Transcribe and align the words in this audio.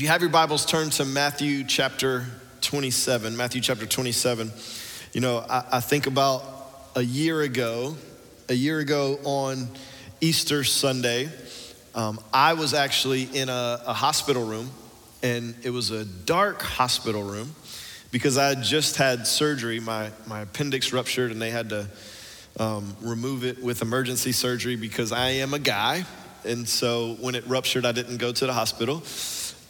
If 0.00 0.04
you 0.04 0.08
have 0.08 0.22
your 0.22 0.30
Bibles, 0.30 0.64
turn 0.64 0.88
to 0.92 1.04
Matthew 1.04 1.62
chapter 1.62 2.24
27. 2.62 3.36
Matthew 3.36 3.60
chapter 3.60 3.84
27. 3.84 4.50
You 5.12 5.20
know, 5.20 5.44
I, 5.46 5.62
I, 5.72 5.80
think 5.80 6.06
about 6.06 6.42
a 6.96 7.02
year 7.02 7.42
ago, 7.42 7.96
a 8.48 8.54
year 8.54 8.78
ago 8.78 9.18
on 9.24 9.68
Easter 10.22 10.64
Sunday, 10.64 11.28
um, 11.94 12.18
I 12.32 12.54
was 12.54 12.72
actually 12.72 13.24
in 13.24 13.50
a, 13.50 13.82
a 13.86 13.92
hospital 13.92 14.46
room, 14.46 14.70
and 15.22 15.54
it 15.64 15.68
was 15.68 15.90
a 15.90 16.06
dark 16.06 16.62
hospital 16.62 17.22
room 17.22 17.54
because 18.10 18.38
I 18.38 18.54
just 18.54 18.96
had 18.96 19.26
surgery. 19.26 19.80
My, 19.80 20.12
my 20.26 20.40
appendix 20.40 20.94
ruptured, 20.94 21.30
and 21.30 21.42
they 21.42 21.50
had 21.50 21.68
to 21.68 21.86
um, 22.58 22.96
remove 23.02 23.44
it 23.44 23.62
with 23.62 23.82
emergency 23.82 24.32
surgery 24.32 24.76
because 24.76 25.12
I 25.12 25.28
am 25.28 25.52
a 25.52 25.58
guy. 25.58 26.06
And 26.46 26.66
so 26.66 27.18
when 27.20 27.34
it 27.34 27.46
ruptured, 27.46 27.84
I 27.84 27.92
didn't 27.92 28.16
go 28.16 28.32
to 28.32 28.46
the 28.46 28.54
hospital. 28.54 29.02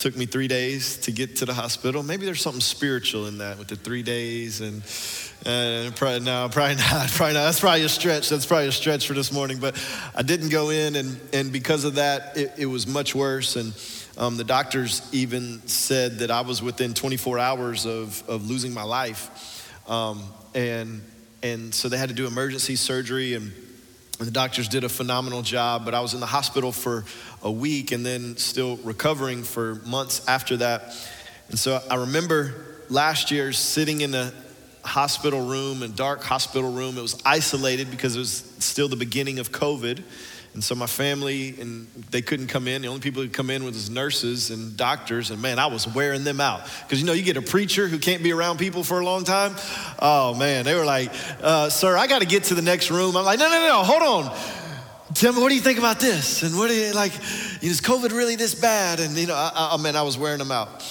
Took 0.00 0.16
me 0.16 0.24
three 0.24 0.48
days 0.48 0.96
to 0.98 1.12
get 1.12 1.36
to 1.36 1.44
the 1.44 1.52
hospital. 1.52 2.02
Maybe 2.02 2.24
there's 2.24 2.40
something 2.40 2.62
spiritual 2.62 3.26
in 3.26 3.36
that 3.38 3.58
with 3.58 3.68
the 3.68 3.76
three 3.76 4.02
days 4.02 4.62
and 4.62 4.82
uh, 5.44 5.90
probably 5.94 6.20
no, 6.20 6.48
probably 6.50 6.76
not. 6.90 7.10
Probably 7.10 7.34
not. 7.34 7.44
That's 7.44 7.60
probably 7.60 7.84
a 7.84 7.88
stretch. 7.88 8.30
That's 8.30 8.46
probably 8.46 8.68
a 8.68 8.72
stretch 8.72 9.06
for 9.06 9.12
this 9.12 9.30
morning. 9.30 9.58
But 9.58 9.76
I 10.16 10.22
didn't 10.22 10.48
go 10.48 10.70
in, 10.70 10.96
and 10.96 11.20
and 11.34 11.52
because 11.52 11.84
of 11.84 11.96
that, 11.96 12.36
it, 12.36 12.52
it 12.56 12.66
was 12.66 12.86
much 12.86 13.14
worse. 13.14 13.56
And 13.56 13.74
um, 14.16 14.38
the 14.38 14.44
doctors 14.44 15.06
even 15.12 15.60
said 15.66 16.20
that 16.20 16.30
I 16.30 16.40
was 16.40 16.62
within 16.62 16.94
24 16.94 17.38
hours 17.38 17.84
of 17.84 18.26
of 18.26 18.48
losing 18.48 18.72
my 18.72 18.84
life. 18.84 19.70
Um, 19.86 20.22
and 20.54 21.02
and 21.42 21.74
so 21.74 21.90
they 21.90 21.98
had 21.98 22.08
to 22.08 22.14
do 22.14 22.26
emergency 22.26 22.76
surgery 22.76 23.34
and 23.34 23.52
and 23.52 23.69
the 24.26 24.30
doctors 24.30 24.68
did 24.68 24.84
a 24.84 24.88
phenomenal 24.88 25.42
job, 25.42 25.84
but 25.84 25.94
I 25.94 26.00
was 26.00 26.14
in 26.14 26.20
the 26.20 26.26
hospital 26.26 26.72
for 26.72 27.04
a 27.42 27.50
week 27.50 27.92
and 27.92 28.04
then 28.04 28.36
still 28.36 28.76
recovering 28.78 29.42
for 29.42 29.76
months 29.86 30.26
after 30.28 30.58
that. 30.58 30.94
And 31.48 31.58
so 31.58 31.80
I 31.90 31.96
remember 31.96 32.54
last 32.88 33.30
year 33.30 33.52
sitting 33.52 34.02
in 34.02 34.14
a 34.14 34.32
hospital 34.82 35.46
room, 35.46 35.82
a 35.82 35.88
dark 35.88 36.22
hospital 36.22 36.70
room. 36.70 36.98
It 36.98 37.02
was 37.02 37.20
isolated 37.24 37.90
because 37.90 38.16
it 38.16 38.18
was 38.18 38.54
still 38.58 38.88
the 38.88 38.96
beginning 38.96 39.38
of 39.38 39.52
COVID. 39.52 40.02
And 40.52 40.64
so 40.64 40.74
my 40.74 40.86
family 40.86 41.54
and 41.60 41.86
they 42.10 42.22
couldn't 42.22 42.48
come 42.48 42.66
in. 42.66 42.82
The 42.82 42.88
only 42.88 43.00
people 43.00 43.22
who 43.22 43.28
come 43.28 43.50
in 43.50 43.62
was 43.62 43.88
nurses 43.88 44.50
and 44.50 44.76
doctors. 44.76 45.30
And 45.30 45.40
man, 45.40 45.60
I 45.60 45.66
was 45.66 45.86
wearing 45.86 46.24
them 46.24 46.40
out 46.40 46.68
because 46.82 47.00
you 47.00 47.06
know 47.06 47.12
you 47.12 47.22
get 47.22 47.36
a 47.36 47.42
preacher 47.42 47.86
who 47.86 47.98
can't 47.98 48.22
be 48.22 48.32
around 48.32 48.58
people 48.58 48.82
for 48.82 48.98
a 48.98 49.04
long 49.04 49.22
time. 49.22 49.54
Oh 50.00 50.34
man, 50.34 50.64
they 50.64 50.74
were 50.74 50.84
like, 50.84 51.12
uh, 51.40 51.68
"Sir, 51.68 51.96
I 51.96 52.08
got 52.08 52.20
to 52.20 52.26
get 52.26 52.44
to 52.44 52.54
the 52.54 52.62
next 52.62 52.90
room." 52.90 53.16
I'm 53.16 53.24
like, 53.24 53.38
"No, 53.38 53.48
no, 53.48 53.60
no, 53.60 53.82
hold 53.84 54.02
on. 54.02 54.36
Tell 55.14 55.32
me 55.32 55.40
what 55.40 55.50
do 55.50 55.54
you 55.54 55.60
think 55.60 55.78
about 55.78 56.00
this? 56.00 56.42
And 56.42 56.56
what 56.56 56.68
do 56.68 56.74
you 56.74 56.92
like? 56.94 57.12
Is 57.62 57.80
COVID 57.80 58.10
really 58.10 58.34
this 58.34 58.56
bad?" 58.56 58.98
And 58.98 59.16
you 59.16 59.28
know, 59.28 59.36
I, 59.36 59.70
I 59.72 59.76
man, 59.76 59.94
I 59.94 60.02
was 60.02 60.18
wearing 60.18 60.40
them 60.40 60.50
out. 60.50 60.84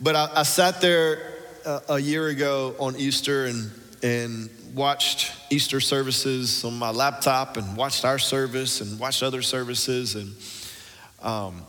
But 0.00 0.14
I, 0.14 0.30
I 0.36 0.42
sat 0.44 0.80
there 0.80 1.32
uh, 1.66 1.80
a 1.88 1.98
year 1.98 2.28
ago 2.28 2.76
on 2.78 2.94
Easter 2.94 3.46
and 3.46 3.72
and 4.04 4.50
watched 4.74 5.32
Easter 5.50 5.80
services 5.80 6.64
on 6.64 6.76
my 6.76 6.90
laptop 6.90 7.56
and 7.56 7.76
watched 7.76 8.04
our 8.04 8.18
service 8.18 8.80
and 8.80 8.98
watched 8.98 9.22
other 9.22 9.42
services. 9.42 10.16
And 10.16 10.34
um, 11.22 11.62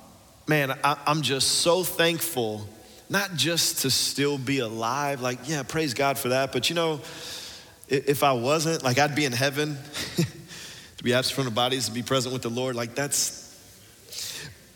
man, 0.47 0.71
I, 0.83 0.97
I'm 1.05 1.21
just 1.21 1.59
so 1.59 1.83
thankful, 1.83 2.67
not 3.09 3.35
just 3.35 3.83
to 3.83 3.91
still 3.91 4.37
be 4.37 4.59
alive, 4.59 5.21
like, 5.21 5.39
yeah, 5.45 5.63
praise 5.63 5.93
God 5.93 6.17
for 6.17 6.29
that. 6.29 6.51
But 6.51 6.69
you 6.69 6.75
know, 6.75 7.01
if 7.87 8.23
I 8.23 8.33
wasn't, 8.33 8.83
like, 8.83 8.97
I'd 8.97 9.15
be 9.15 9.25
in 9.25 9.31
heaven 9.31 9.77
to 10.97 11.03
be 11.03 11.13
absent 11.13 11.35
from 11.35 11.45
the 11.45 11.51
bodies, 11.51 11.85
to 11.85 11.91
be 11.91 12.01
present 12.01 12.33
with 12.33 12.41
the 12.41 12.49
Lord. 12.49 12.75
Like, 12.75 12.95
that's, 12.95 13.43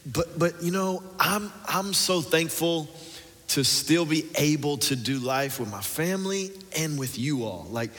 but, 0.05 0.37
but 0.37 0.61
you 0.61 0.71
know, 0.71 1.01
I'm, 1.19 1.51
I'm 1.67 1.93
so 1.93 2.21
thankful 2.21 2.87
to 3.49 3.63
still 3.63 4.05
be 4.05 4.25
able 4.35 4.77
to 4.77 4.95
do 4.95 5.17
life 5.17 5.59
with 5.59 5.71
my 5.71 5.81
family 5.81 6.51
and 6.77 6.99
with 6.99 7.17
you 7.17 7.45
all. 7.45 7.65
Like, 7.71 7.89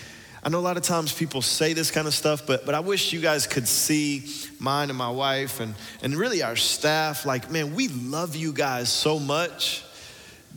I 0.43 0.49
know 0.49 0.59
a 0.59 0.61
lot 0.61 0.79
of 0.79 0.83
times 0.83 1.13
people 1.13 1.43
say 1.43 1.75
this 1.75 1.91
kind 1.91 2.07
of 2.07 2.15
stuff, 2.15 2.47
but, 2.47 2.65
but 2.65 2.75
I 2.75 2.81
wish 2.81 3.13
you 3.13 3.21
guys 3.21 3.47
could 3.47 3.69
see 3.69 4.27
mine 4.59 4.89
and 4.89 4.97
my 4.97 5.11
wife 5.11 5.61
and, 5.61 5.75
and 6.03 6.17
really 6.17 6.43
our 6.43 6.57
staff. 6.57 7.27
Like, 7.27 7.51
man, 7.51 7.75
we 7.75 7.89
love 7.89 8.35
you 8.37 8.53
guys 8.53 8.89
so 8.89 9.19
much 9.19 9.85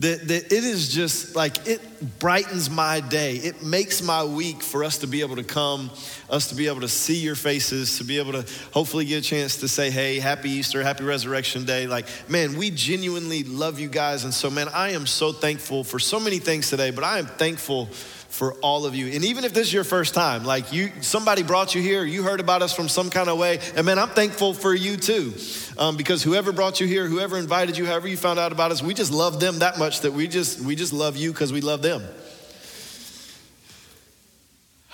that, 0.00 0.26
that 0.26 0.46
it 0.46 0.64
is 0.64 0.92
just 0.92 1.36
like 1.36 1.68
it 1.68 2.18
brightens 2.18 2.68
my 2.68 3.00
day. 3.00 3.36
It 3.36 3.62
makes 3.62 4.02
my 4.02 4.24
week 4.24 4.62
for 4.62 4.82
us 4.82 4.98
to 4.98 5.06
be 5.06 5.20
able 5.20 5.36
to 5.36 5.44
come, 5.44 5.90
us 6.28 6.48
to 6.48 6.54
be 6.54 6.66
able 6.66 6.80
to 6.80 6.88
see 6.88 7.18
your 7.18 7.36
faces, 7.36 7.98
to 7.98 8.04
be 8.04 8.18
able 8.18 8.32
to 8.32 8.46
hopefully 8.72 9.04
get 9.04 9.18
a 9.18 9.28
chance 9.28 9.58
to 9.58 9.68
say, 9.68 9.90
hey, 9.90 10.18
happy 10.18 10.50
Easter, 10.50 10.82
happy 10.82 11.04
Resurrection 11.04 11.64
Day. 11.64 11.86
Like, 11.86 12.06
man, 12.28 12.56
we 12.56 12.70
genuinely 12.70 13.44
love 13.44 13.78
you 13.78 13.88
guys. 13.88 14.24
And 14.24 14.34
so, 14.34 14.50
man, 14.50 14.68
I 14.68 14.90
am 14.92 15.06
so 15.06 15.30
thankful 15.30 15.84
for 15.84 15.98
so 15.98 16.18
many 16.18 16.38
things 16.38 16.70
today, 16.70 16.90
but 16.90 17.04
I 17.04 17.18
am 17.18 17.26
thankful 17.26 17.88
for 18.34 18.54
all 18.54 18.84
of 18.84 18.96
you. 18.96 19.06
And 19.06 19.24
even 19.24 19.44
if 19.44 19.54
this 19.54 19.68
is 19.68 19.72
your 19.72 19.84
first 19.84 20.12
time, 20.12 20.44
like 20.44 20.72
you, 20.72 20.90
somebody 21.02 21.44
brought 21.44 21.76
you 21.76 21.80
here, 21.80 22.04
you 22.04 22.24
heard 22.24 22.40
about 22.40 22.62
us 22.62 22.74
from 22.74 22.88
some 22.88 23.08
kind 23.08 23.28
of 23.28 23.38
way, 23.38 23.60
and 23.76 23.86
man, 23.86 23.96
I'm 23.96 24.08
thankful 24.08 24.54
for 24.54 24.74
you 24.74 24.96
too. 24.96 25.34
Um, 25.78 25.96
because 25.96 26.24
whoever 26.24 26.50
brought 26.50 26.80
you 26.80 26.88
here, 26.88 27.06
whoever 27.06 27.38
invited 27.38 27.78
you, 27.78 27.86
however 27.86 28.08
you 28.08 28.16
found 28.16 28.40
out 28.40 28.50
about 28.50 28.72
us, 28.72 28.82
we 28.82 28.92
just 28.92 29.12
love 29.12 29.38
them 29.38 29.60
that 29.60 29.78
much 29.78 30.00
that 30.00 30.12
we 30.12 30.26
just 30.26 30.60
we 30.60 30.74
just 30.74 30.92
love 30.92 31.16
you 31.16 31.30
because 31.30 31.52
we 31.52 31.60
love 31.60 31.80
them. 31.80 32.02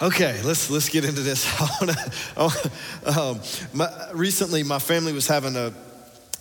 Okay, 0.03 0.41
let's 0.45 0.71
let's 0.71 0.91
get 0.91 1.05
into 1.07 1.23
this. 1.23 1.47
Um, 3.07 3.41
my, 3.73 3.89
recently, 4.13 4.63
my 4.63 4.79
family 4.79 5.15
was 5.15 5.27
having 5.27 5.57
a 5.57 5.73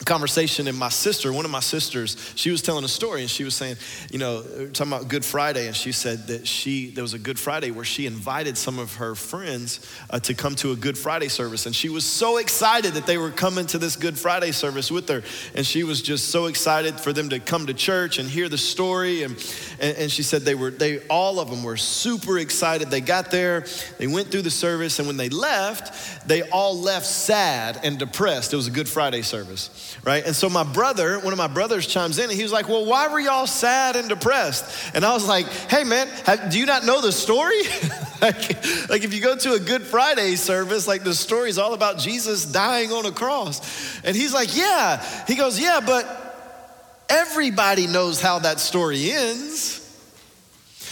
conversation 0.05 0.67
and 0.67 0.77
my 0.77 0.89
sister 0.89 1.31
one 1.33 1.45
of 1.45 1.51
my 1.51 1.59
sisters 1.59 2.15
she 2.35 2.51
was 2.51 2.61
telling 2.61 2.83
a 2.83 2.87
story 2.87 3.21
and 3.21 3.29
she 3.29 3.43
was 3.43 3.53
saying 3.53 3.75
you 4.11 4.17
know 4.17 4.41
talking 4.73 4.93
about 4.93 5.07
good 5.07 5.25
friday 5.25 5.67
and 5.67 5.75
she 5.75 5.91
said 5.91 6.27
that 6.27 6.47
she 6.47 6.89
there 6.91 7.03
was 7.03 7.13
a 7.13 7.19
good 7.19 7.37
friday 7.37 7.69
where 7.69 7.85
she 7.85 8.05
invited 8.05 8.57
some 8.57 8.79
of 8.79 8.95
her 8.95 9.13
friends 9.13 9.85
uh, 10.09 10.19
to 10.19 10.33
come 10.33 10.55
to 10.55 10.71
a 10.71 10.75
good 10.75 10.97
friday 10.97 11.27
service 11.27 11.65
and 11.65 11.75
she 11.75 11.89
was 11.89 12.05
so 12.05 12.37
excited 12.37 12.93
that 12.93 13.05
they 13.05 13.17
were 13.17 13.31
coming 13.31 13.65
to 13.65 13.77
this 13.77 13.95
good 13.95 14.17
friday 14.17 14.51
service 14.51 14.89
with 14.89 15.07
her 15.09 15.21
and 15.53 15.65
she 15.65 15.83
was 15.83 16.01
just 16.01 16.29
so 16.29 16.45
excited 16.45 16.99
for 16.99 17.11
them 17.11 17.29
to 17.29 17.39
come 17.39 17.67
to 17.67 17.73
church 17.73 18.19
and 18.19 18.29
hear 18.29 18.47
the 18.47 18.57
story 18.57 19.23
and 19.23 19.35
and, 19.79 19.97
and 19.97 20.11
she 20.11 20.23
said 20.23 20.41
they 20.43 20.55
were 20.55 20.71
they 20.71 20.99
all 21.07 21.39
of 21.39 21.49
them 21.49 21.63
were 21.63 21.77
super 21.77 22.37
excited. 22.37 22.89
They 22.89 23.01
got 23.01 23.31
there 23.31 23.65
they 23.97 24.07
went 24.07 24.29
through 24.29 24.43
the 24.43 24.51
service 24.51 24.99
and 24.99 25.07
when 25.07 25.17
they 25.17 25.29
left 25.29 26.27
they 26.27 26.43
all 26.49 26.77
left 26.77 27.05
sad 27.05 27.79
and 27.83 27.97
depressed. 27.97 28.53
It 28.53 28.55
was 28.55 28.67
a 28.67 28.71
good 28.71 28.89
friday 28.89 29.21
service 29.21 29.88
right? 30.03 30.25
And 30.25 30.35
so 30.35 30.49
my 30.49 30.63
brother, 30.63 31.19
one 31.19 31.33
of 31.33 31.37
my 31.37 31.47
brothers 31.47 31.87
chimes 31.87 32.19
in 32.19 32.25
and 32.25 32.33
he 32.33 32.43
was 32.43 32.51
like, 32.51 32.67
Well, 32.69 32.85
why 32.85 33.07
were 33.07 33.19
y'all 33.19 33.47
sad 33.47 33.95
and 33.95 34.09
depressed? 34.09 34.95
And 34.95 35.05
I 35.05 35.13
was 35.13 35.27
like, 35.27 35.47
Hey, 35.47 35.83
man, 35.83 36.07
have, 36.25 36.51
do 36.51 36.59
you 36.59 36.65
not 36.65 36.85
know 36.85 37.01
the 37.01 37.11
story? 37.11 37.61
like, 38.21 38.89
like, 38.89 39.03
if 39.03 39.13
you 39.13 39.21
go 39.21 39.35
to 39.35 39.53
a 39.53 39.59
Good 39.59 39.83
Friday 39.83 40.35
service, 40.35 40.87
like 40.87 41.03
the 41.03 41.13
story 41.13 41.49
is 41.49 41.57
all 41.57 41.73
about 41.73 41.99
Jesus 41.99 42.45
dying 42.45 42.91
on 42.91 43.05
a 43.05 43.11
cross. 43.11 44.01
And 44.03 44.15
he's 44.15 44.33
like, 44.33 44.55
Yeah. 44.55 45.03
He 45.27 45.35
goes, 45.35 45.59
Yeah, 45.59 45.81
but 45.85 47.05
everybody 47.09 47.87
knows 47.87 48.21
how 48.21 48.39
that 48.39 48.59
story 48.59 49.11
ends. 49.11 49.85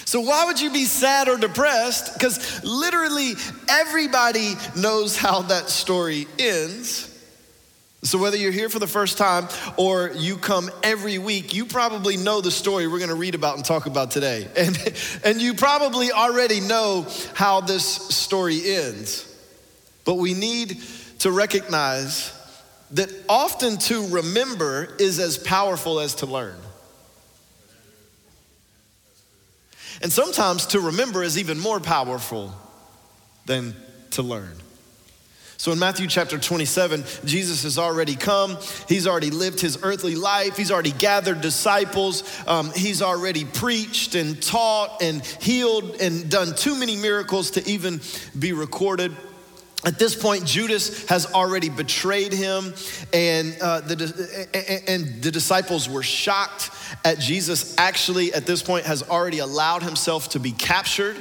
So, 0.08 0.22
why 0.22 0.46
would 0.46 0.62
you 0.62 0.72
be 0.72 0.86
sad 0.86 1.28
or 1.28 1.38
depressed? 1.38 2.14
Because 2.14 2.64
literally 2.64 3.34
everybody 3.68 4.54
knows 4.74 5.18
how 5.18 5.42
that 5.42 5.70
story 5.70 6.28
ends. 6.40 7.07
So, 8.04 8.20
whether 8.20 8.38
you're 8.38 8.52
here 8.52 8.70
for 8.70 8.80
the 8.80 8.88
first 8.88 9.18
time 9.18 9.48
or 9.76 10.12
you 10.16 10.38
come 10.38 10.70
every 10.84 11.18
week, 11.18 11.56
you 11.56 11.66
probably 11.66 12.16
know 12.16 12.42
the 12.42 12.52
story 12.52 12.88
we're 12.88 13.00
going 13.00 13.10
to 13.10 13.16
read 13.16 13.34
about 13.34 13.56
and 13.56 13.66
talk 13.66 13.88
about 13.88 14.12
today. 14.12 14.48
And, 14.58 14.94
and 15.24 15.42
you 15.42 15.56
probably 15.56 16.12
already 16.12 16.60
know 16.60 17.08
how 17.34 17.62
this 17.62 17.86
story 17.86 18.62
ends. 18.66 19.24
But 20.06 20.16
we 20.16 20.34
need 20.34 20.82
to 21.20 21.32
recognize 21.32 22.34
that 22.92 23.12
often 23.28 23.78
to 23.78 24.08
remember 24.10 24.96
is 25.00 25.20
as 25.20 25.38
powerful 25.38 26.00
as 26.00 26.16
to 26.16 26.26
learn. 26.28 26.58
And 30.02 30.12
sometimes 30.12 30.68
to 30.68 30.80
remember 30.80 31.24
is 31.24 31.38
even 31.38 31.60
more 31.60 31.80
powerful 31.80 32.54
than 33.46 33.76
to 34.12 34.22
learn. 34.22 34.54
So 35.58 35.72
in 35.72 35.80
Matthew 35.80 36.06
chapter 36.06 36.38
27, 36.38 37.04
Jesus 37.26 37.64
has 37.64 37.80
already 37.80 38.16
come. 38.16 38.58
He's 38.88 39.08
already 39.08 39.32
lived 39.32 39.60
his 39.60 39.80
earthly 39.82 40.14
life. 40.14 40.56
He's 40.56 40.72
already 40.72 40.92
gathered 40.92 41.42
disciples. 41.42 42.24
Um, 42.48 42.72
he's 42.76 43.02
already 43.02 43.44
preached 43.44 44.14
and 44.14 44.40
taught 44.42 45.02
and 45.02 45.26
healed 45.26 46.00
and 46.00 46.30
done 46.30 46.54
too 46.54 46.76
many 46.76 46.96
miracles 46.96 47.52
to 47.52 47.68
even 47.68 48.02
be 48.38 48.54
recorded. 48.54 49.16
At 49.84 49.98
this 49.98 50.16
point, 50.16 50.46
Judas 50.46 51.08
has 51.08 51.32
already 51.32 51.70
betrayed 51.70 52.34
him, 52.34 52.74
and, 53.14 53.56
uh, 53.62 53.82
the, 53.82 54.84
and 54.88 55.22
the 55.24 55.32
disciples 55.32 55.88
were 55.88 56.04
shocked 56.04 56.72
at 57.06 57.20
Jesus. 57.20 57.76
Actually, 57.78 58.34
at 58.34 58.46
this 58.46 58.62
point, 58.62 58.86
has 58.86 59.02
already 59.04 59.40
allowed 59.40 59.84
himself 59.84 60.30
to 60.30 60.40
be 60.40 60.52
captured. 60.52 61.16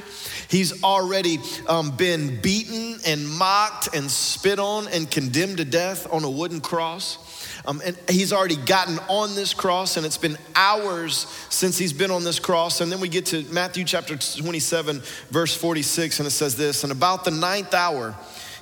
He's 0.49 0.83
already 0.83 1.39
um, 1.67 1.91
been 1.91 2.39
beaten 2.39 2.99
and 3.05 3.27
mocked 3.27 3.93
and 3.93 4.09
spit 4.09 4.59
on 4.59 4.87
and 4.87 5.09
condemned 5.09 5.57
to 5.57 5.65
death 5.65 6.11
on 6.11 6.23
a 6.23 6.29
wooden 6.29 6.61
cross. 6.61 7.17
Um, 7.65 7.81
and 7.83 7.97
he's 8.09 8.31
already 8.31 8.55
gotten 8.55 8.97
on 9.09 9.35
this 9.35 9.53
cross, 9.53 9.97
and 9.97 10.05
it's 10.05 10.17
been 10.17 10.37
hours 10.55 11.27
since 11.49 11.77
he's 11.77 11.91
been 11.91 12.11
on 12.11 12.23
this 12.23 12.39
cross. 12.39 12.79
And 12.79 12.89
then 12.89 13.01
we 13.01 13.09
get 13.09 13.25
to 13.27 13.43
Matthew 13.51 13.83
chapter 13.83 14.15
27, 14.15 15.01
verse 15.29 15.53
46, 15.53 16.19
and 16.19 16.27
it 16.27 16.31
says 16.31 16.55
this 16.55 16.83
And 16.83 16.93
about 16.93 17.25
the 17.25 17.31
ninth 17.31 17.73
hour, 17.73 18.15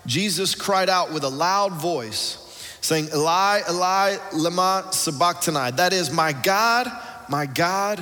Jesus 0.07 0.55
cried 0.55 0.89
out 0.89 1.13
with 1.13 1.23
a 1.23 1.29
loud 1.29 1.73
voice, 1.73 2.37
saying, 2.81 3.09
Eli, 3.13 3.61
Eli, 3.69 4.17
lema 4.33 4.91
sabachthani. 4.91 5.75
That 5.77 5.93
is, 5.93 6.11
my 6.11 6.33
God, 6.33 6.91
my 7.29 7.45
God, 7.45 7.99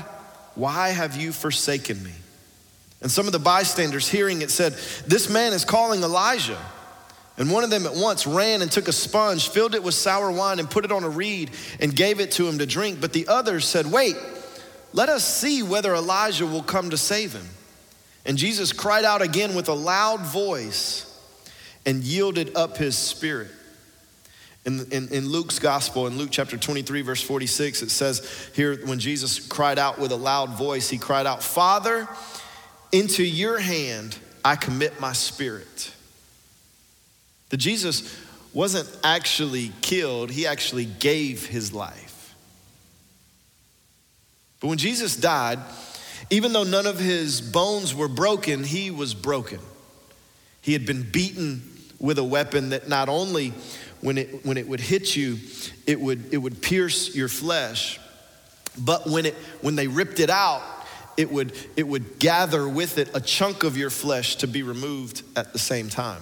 why 0.56 0.90
have 0.90 1.18
you 1.18 1.34
forsaken 1.34 2.02
me? 2.02 2.12
And 3.04 3.12
some 3.12 3.28
of 3.28 3.34
the 3.34 3.40
bystanders 3.40 4.10
hearing 4.10 4.42
it 4.42 4.50
said, 4.50 4.74
This 5.06 5.30
man 5.30 5.54
is 5.54 5.66
calling 5.66 6.02
Elijah. 6.02 6.58
And 7.38 7.52
one 7.52 7.64
of 7.64 7.70
them 7.70 7.86
at 7.86 7.96
once 7.96 8.26
ran 8.26 8.62
and 8.62 8.72
took 8.72 8.88
a 8.88 8.94
sponge, 8.94 9.50
filled 9.50 9.76
it 9.76 9.84
with 9.84 9.94
sour 9.94 10.32
wine, 10.32 10.60
and 10.60 10.70
put 10.70 10.86
it 10.86 10.92
on 10.92 11.04
a 11.04 11.10
reed 11.10 11.52
and 11.80 11.94
gave 11.94 12.20
it 12.20 12.32
to 12.34 12.48
him 12.48 12.60
to 12.60 12.66
drink. 12.66 13.02
But 13.02 13.12
the 13.12 13.28
others 13.28 13.66
said, 13.66 13.88
Wait, 13.92 14.16
let 14.94 15.10
us 15.10 15.26
see 15.26 15.64
whether 15.64 15.94
Elijah 15.94 16.48
will 16.48 16.64
come 16.64 16.92
to 16.92 16.98
save 16.98 17.34
him. 17.34 17.48
And 18.26 18.38
Jesus 18.38 18.72
cried 18.72 19.04
out 19.04 19.22
again 19.22 19.54
with 19.54 19.68
a 19.68 19.74
loud 19.74 20.22
voice 20.22 21.10
and 21.86 22.04
yielded 22.04 22.56
up 22.56 22.78
his 22.78 22.98
spirit. 22.98 23.52
In, 24.66 24.88
in, 24.92 25.10
in, 25.10 25.28
Luke's 25.28 25.60
gospel, 25.60 26.08
in 26.08 26.18
Luke 26.18 26.30
chapter 26.32 26.56
23, 26.56 27.02
verse 27.02 27.22
46, 27.22 27.82
it 27.82 27.92
says 27.92 28.50
here 28.56 28.78
when 28.86 28.98
Jesus 28.98 29.46
cried 29.46 29.78
out 29.78 30.00
with 30.00 30.14
a 30.14 30.16
loud 30.16 30.58
voice, 30.58 30.90
he 30.90 30.98
cried 30.98 31.26
out, 31.26 31.44
Father, 31.44 32.08
into 32.94 33.24
your 33.24 33.60
hand 33.60 34.18
I 34.46 34.56
commit 34.56 35.02
my 35.02 35.12
spirit. 35.12 35.92
That 37.50 37.58
Jesus 37.58 38.18
wasn't 38.54 38.90
actually 39.04 39.72
killed, 39.82 40.30
he 40.30 40.46
actually 40.46 40.86
gave 40.86 41.46
his 41.46 41.74
life. 41.74 42.36
But 44.60 44.68
when 44.68 44.78
Jesus 44.78 45.18
died, 45.18 45.60
even 46.30 46.54
though 46.54 46.64
none 46.64 46.86
of 46.86 47.00
his 47.00 47.42
bones 47.42 47.94
were 47.94 48.08
broken, 48.08 48.64
he 48.64 48.92
was 48.92 49.14
broken. 49.14 49.60
He 50.62 50.74
had 50.74 50.86
been 50.86 51.04
beaten 51.04 51.62
with 52.00 52.18
a 52.18 52.24
weapon 52.24 52.70
that 52.70 52.88
not 52.88 53.10
only 53.10 53.54
when 54.02 54.18
it, 54.18 54.46
when 54.46 54.58
it 54.58 54.68
would 54.68 54.80
hit 54.80 55.16
you, 55.16 55.38
it 55.88 56.00
would, 56.00 56.34
it 56.34 56.38
would 56.38 56.62
pierce 56.62 57.16
your 57.16 57.28
flesh, 57.28 58.00
but 58.78 59.08
when, 59.08 59.26
it, 59.26 59.36
when 59.62 59.76
they 59.76 59.88
ripped 59.88 60.20
it 60.20 60.30
out, 60.30 60.62
it 61.18 61.32
would, 61.32 61.54
it 61.76 61.88
would 61.88 62.20
gather 62.20 62.68
with 62.68 62.98
it 62.98 63.10
a 63.14 63.22
chunk 63.22 63.64
of 63.64 63.78
your 63.78 63.90
flesh 63.90 64.38
to 64.38 64.48
be 64.48 64.64
removed 64.64 65.24
at 65.36 65.54
the 65.54 65.60
same 65.60 65.90
time. 65.90 66.22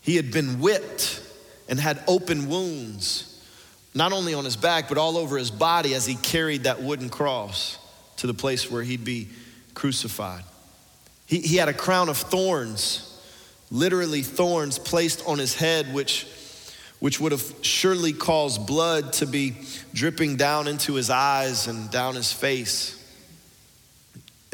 He 0.00 0.16
had 0.16 0.30
been 0.30 0.60
whipped 0.60 1.22
and 1.68 1.80
had 1.80 2.02
open 2.06 2.48
wounds, 2.48 3.42
not 3.94 4.12
only 4.12 4.34
on 4.34 4.44
his 4.44 4.56
back, 4.56 4.88
but 4.88 4.98
all 4.98 5.16
over 5.16 5.36
his 5.36 5.50
body 5.50 5.94
as 5.94 6.06
he 6.06 6.14
carried 6.14 6.64
that 6.64 6.82
wooden 6.82 7.08
cross 7.08 7.78
to 8.18 8.26
the 8.26 8.34
place 8.34 8.70
where 8.70 8.82
he'd 8.82 9.04
be 9.04 9.28
crucified. 9.74 10.44
He, 11.26 11.40
he 11.40 11.56
had 11.56 11.68
a 11.68 11.74
crown 11.74 12.08
of 12.08 12.16
thorns, 12.16 13.20
literally 13.70 14.22
thorns 14.22 14.78
placed 14.78 15.26
on 15.26 15.38
his 15.38 15.54
head, 15.54 15.92
which, 15.92 16.26
which 17.00 17.18
would 17.18 17.32
have 17.32 17.52
surely 17.62 18.12
caused 18.12 18.66
blood 18.66 19.12
to 19.14 19.26
be 19.26 19.56
dripping 19.92 20.36
down 20.36 20.68
into 20.68 20.94
his 20.94 21.10
eyes 21.10 21.66
and 21.66 21.90
down 21.90 22.14
his 22.14 22.32
face 22.32 23.02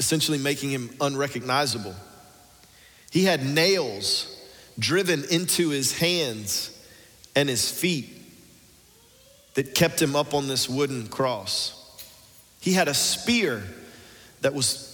essentially 0.03 0.37
making 0.37 0.69
him 0.69 0.91
unrecognizable. 1.01 1.95
He 3.13 3.23
had 3.23 3.47
nails 3.47 4.27
driven 4.77 5.23
into 5.31 5.69
his 5.69 5.97
hands 5.97 6.77
and 7.37 7.49
his 7.49 7.71
feet 7.71 8.09
that 9.55 9.77
kept 9.77 10.03
him 10.03 10.17
up 10.17 10.35
on 10.35 10.49
this 10.49 10.69
wooden 10.69 11.07
cross. 11.07 11.79
He 12.61 12.73
had 12.73 12.89
a 12.89 12.95
spear 12.95 13.63
that 14.41 14.55
was 14.55 14.89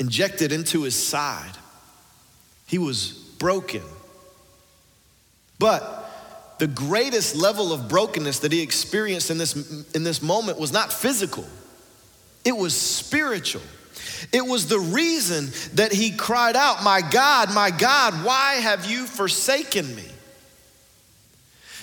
injected 0.00 0.50
into 0.50 0.82
his 0.82 0.96
side. 0.96 1.54
He 2.66 2.78
was 2.78 3.12
broken. 3.38 3.82
But 5.60 6.56
the 6.58 6.66
greatest 6.66 7.36
level 7.36 7.72
of 7.72 7.88
brokenness 7.88 8.40
that 8.40 8.50
he 8.50 8.60
experienced 8.60 9.30
in 9.30 9.38
this, 9.38 9.54
in 9.94 10.02
this 10.02 10.20
moment 10.20 10.58
was 10.58 10.72
not 10.72 10.92
physical, 10.92 11.44
it 12.44 12.56
was 12.56 12.74
spiritual. 12.74 13.62
It 14.32 14.44
was 14.44 14.66
the 14.66 14.78
reason 14.78 15.50
that 15.74 15.92
he 15.92 16.10
cried 16.10 16.56
out, 16.56 16.82
My 16.82 17.00
God, 17.00 17.54
my 17.54 17.70
God, 17.70 18.24
why 18.24 18.54
have 18.54 18.90
you 18.90 19.06
forsaken 19.06 19.94
me? 19.94 20.04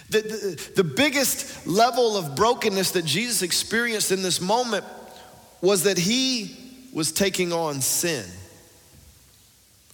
The, 0.10 0.22
the, 0.22 0.72
the, 0.76 0.84
biggest 0.84 1.66
level 1.66 2.16
of 2.16 2.36
brokenness 2.36 2.92
that 2.92 3.06
Jesus 3.06 3.42
experienced 3.42 4.12
in 4.12 4.22
this 4.22 4.40
moment 4.40 4.86
was 5.62 5.84
that 5.84 5.98
he 5.98 6.56
was 6.94 7.12
taking 7.12 7.52
on 7.52 7.82
sin, 7.82 8.24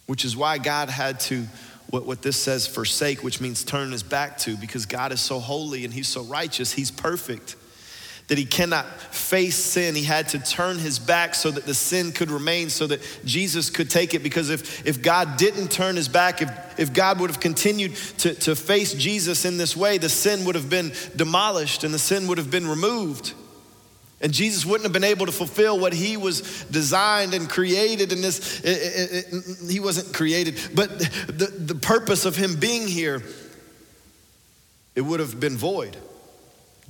which 0.08 0.26
is 0.26 0.36
why 0.36 0.58
God 0.58 0.90
had 0.90 1.22
to, 1.22 1.46
what, 1.90 2.06
what 2.06 2.22
this 2.22 2.36
says, 2.36 2.68
forsake, 2.68 3.24
which 3.24 3.40
means 3.40 3.64
turn 3.64 3.94
his 3.94 4.04
back 4.04 4.38
to, 4.40 4.58
because 4.58 4.86
God 4.86 5.14
is 5.14 5.22
so 5.22 5.40
holy 5.40 5.86
and 5.86 5.94
he's 5.94 6.10
so 6.10 6.24
righteous, 6.24 6.74
he's 6.74 6.92
perfect 6.92 7.56
that 8.32 8.38
he 8.38 8.46
cannot 8.46 8.86
face 9.14 9.58
sin. 9.58 9.94
He 9.94 10.06
had 10.06 10.30
to 10.30 10.40
turn 10.40 10.80
his 10.80 11.00
back 11.00 11.36
so 11.36 11.52
that 11.52 11.66
the 11.66 11.74
sin 11.74 12.14
could 12.14 12.32
remain, 12.32 12.70
so 12.70 12.88
that 12.88 13.02
Jesus 13.26 13.70
could 13.70 13.90
take 13.90 14.14
it. 14.14 14.24
Because 14.24 14.50
if, 14.50 14.88
if 14.88 15.02
God 15.02 15.36
didn't 15.36 15.70
turn 15.70 15.98
his 15.98 16.08
back, 16.08 16.42
if, 16.42 16.80
if 16.80 16.94
God 16.94 17.20
would 17.20 17.30
have 17.30 17.42
continued 17.42 17.94
to, 18.20 18.34
to 18.36 18.56
face 18.56 18.94
Jesus 18.94 19.44
in 19.44 19.58
this 19.58 19.76
way, 19.76 19.98
the 19.98 20.08
sin 20.08 20.46
would 20.46 20.56
have 20.56 20.70
been 20.70 20.94
demolished 21.14 21.84
and 21.84 21.94
the 21.94 22.00
sin 22.00 22.26
would 22.28 22.38
have 22.38 22.50
been 22.50 22.66
removed. 22.70 23.34
And 24.22 24.32
Jesus 24.32 24.66
wouldn't 24.66 24.86
have 24.86 24.94
been 24.94 25.04
able 25.04 25.26
to 25.26 25.34
fulfill 25.34 25.78
what 25.78 25.92
he 25.92 26.16
was 26.16 26.64
designed 26.72 27.34
and 27.34 27.50
created 27.50 28.14
in 28.14 28.22
this. 28.22 28.62
It, 28.62 28.70
it, 28.70 29.34
it, 29.34 29.70
he 29.70 29.82
wasn't 29.82 30.16
created, 30.16 30.58
but 30.74 31.00
the, 31.00 31.54
the 31.54 31.76
purpose 31.76 32.24
of 32.24 32.38
him 32.38 32.56
being 32.56 32.88
here, 32.88 33.24
it 34.96 35.02
would 35.02 35.20
have 35.20 35.38
been 35.38 35.58
void. 35.58 35.98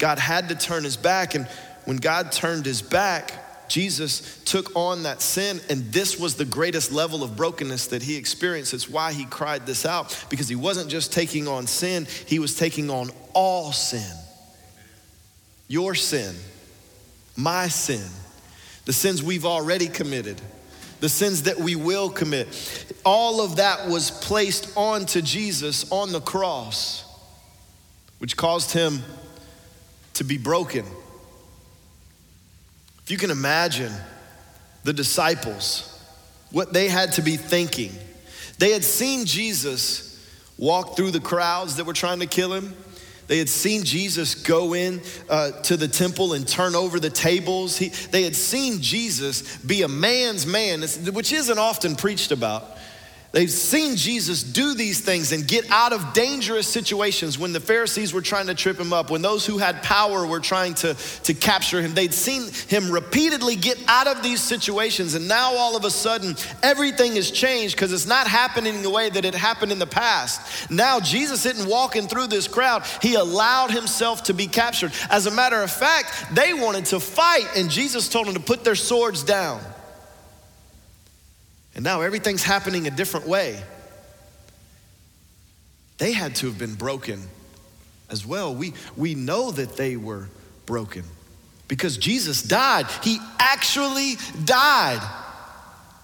God 0.01 0.17
had 0.17 0.49
to 0.49 0.55
turn 0.55 0.83
his 0.83 0.97
back. 0.97 1.35
And 1.35 1.47
when 1.85 1.97
God 1.97 2.31
turned 2.31 2.65
his 2.65 2.81
back, 2.81 3.69
Jesus 3.69 4.43
took 4.45 4.75
on 4.75 5.03
that 5.03 5.21
sin, 5.21 5.61
and 5.69 5.93
this 5.93 6.19
was 6.19 6.35
the 6.35 6.43
greatest 6.43 6.91
level 6.91 7.23
of 7.23 7.37
brokenness 7.37 7.87
that 7.87 8.01
he 8.01 8.17
experienced. 8.17 8.73
It's 8.73 8.89
why 8.89 9.13
he 9.13 9.25
cried 9.25 9.65
this 9.65 9.85
out, 9.85 10.25
because 10.29 10.49
he 10.49 10.55
wasn't 10.55 10.89
just 10.89 11.13
taking 11.13 11.47
on 11.47 11.67
sin, 11.67 12.07
he 12.25 12.39
was 12.39 12.55
taking 12.55 12.89
on 12.89 13.11
all 13.33 13.71
sin. 13.71 14.11
Your 15.69 15.95
sin, 15.95 16.35
my 17.37 17.69
sin, 17.69 18.05
the 18.83 18.91
sins 18.91 19.23
we've 19.23 19.45
already 19.45 19.87
committed, 19.87 20.41
the 20.99 21.07
sins 21.07 21.43
that 21.43 21.57
we 21.57 21.77
will 21.77 22.09
commit. 22.09 22.47
All 23.05 23.39
of 23.39 23.55
that 23.57 23.87
was 23.87 24.11
placed 24.11 24.75
onto 24.75 25.21
Jesus 25.21 25.89
on 25.91 26.11
the 26.11 26.19
cross, 26.19 27.05
which 28.17 28.35
caused 28.35 28.71
him 28.71 29.01
to 30.15 30.23
be 30.23 30.37
broken. 30.37 30.85
If 33.03 33.11
you 33.11 33.17
can 33.17 33.31
imagine 33.31 33.91
the 34.83 34.93
disciples, 34.93 35.87
what 36.51 36.73
they 36.73 36.87
had 36.87 37.13
to 37.13 37.21
be 37.21 37.37
thinking. 37.37 37.91
They 38.57 38.71
had 38.71 38.83
seen 38.83 39.25
Jesus 39.25 40.07
walk 40.57 40.95
through 40.95 41.11
the 41.11 41.19
crowds 41.19 41.77
that 41.77 41.85
were 41.85 41.93
trying 41.93 42.19
to 42.19 42.27
kill 42.27 42.53
him. 42.53 42.75
They 43.27 43.37
had 43.37 43.49
seen 43.49 43.83
Jesus 43.83 44.35
go 44.35 44.73
in 44.73 45.01
uh, 45.29 45.51
to 45.61 45.77
the 45.77 45.87
temple 45.87 46.33
and 46.33 46.45
turn 46.45 46.75
over 46.75 46.99
the 46.99 47.09
tables. 47.09 47.77
He, 47.77 47.87
they 47.87 48.23
had 48.23 48.35
seen 48.35 48.81
Jesus 48.81 49.57
be 49.57 49.83
a 49.83 49.87
man's 49.87 50.45
man, 50.45 50.81
which 51.13 51.31
isn't 51.31 51.57
often 51.57 51.95
preached 51.95 52.31
about. 52.31 52.77
They've 53.33 53.49
seen 53.49 53.95
Jesus 53.95 54.43
do 54.43 54.73
these 54.73 54.99
things 54.99 55.31
and 55.31 55.47
get 55.47 55.71
out 55.71 55.93
of 55.93 56.13
dangerous 56.13 56.67
situations 56.67 57.39
when 57.39 57.53
the 57.53 57.61
Pharisees 57.61 58.13
were 58.13 58.21
trying 58.21 58.47
to 58.47 58.53
trip 58.53 58.77
him 58.77 58.91
up, 58.91 59.09
when 59.09 59.21
those 59.21 59.45
who 59.45 59.57
had 59.57 59.81
power 59.83 60.27
were 60.27 60.41
trying 60.41 60.73
to, 60.75 60.95
to 61.23 61.33
capture 61.33 61.81
him. 61.81 61.93
They'd 61.93 62.13
seen 62.13 62.51
him 62.67 62.91
repeatedly 62.91 63.55
get 63.55 63.81
out 63.87 64.07
of 64.07 64.21
these 64.21 64.41
situations, 64.41 65.15
and 65.15 65.29
now 65.29 65.53
all 65.55 65.77
of 65.77 65.85
a 65.85 65.91
sudden, 65.91 66.35
everything 66.61 67.15
has 67.15 67.31
changed 67.31 67.75
because 67.75 67.93
it's 67.93 68.05
not 68.05 68.27
happening 68.27 68.81
the 68.81 68.89
way 68.89 69.09
that 69.09 69.23
it 69.23 69.33
happened 69.33 69.71
in 69.71 69.79
the 69.79 69.87
past. 69.87 70.69
Now, 70.69 70.99
Jesus 70.99 71.45
isn't 71.45 71.69
walking 71.69 72.09
through 72.09 72.27
this 72.27 72.49
crowd, 72.49 72.83
he 73.01 73.15
allowed 73.15 73.71
himself 73.71 74.23
to 74.23 74.33
be 74.33 74.47
captured. 74.47 74.91
As 75.09 75.25
a 75.25 75.31
matter 75.31 75.61
of 75.61 75.71
fact, 75.71 76.35
they 76.35 76.53
wanted 76.53 76.83
to 76.87 76.99
fight, 76.99 77.47
and 77.55 77.69
Jesus 77.69 78.09
told 78.09 78.27
them 78.27 78.33
to 78.33 78.41
put 78.41 78.65
their 78.65 78.75
swords 78.75 79.23
down. 79.23 79.61
And 81.81 81.85
now 81.85 82.01
everything's 82.01 82.43
happening 82.43 82.85
a 82.85 82.91
different 82.91 83.25
way. 83.27 83.59
They 85.97 86.11
had 86.11 86.35
to 86.35 86.45
have 86.45 86.59
been 86.59 86.75
broken 86.75 87.23
as 88.07 88.23
well. 88.23 88.53
We, 88.53 88.73
we 88.95 89.15
know 89.15 89.49
that 89.49 89.77
they 89.77 89.97
were 89.97 90.29
broken 90.67 91.03
because 91.67 91.97
Jesus 91.97 92.43
died. 92.43 92.85
He 93.01 93.17
actually 93.39 94.17
died. 94.45 95.01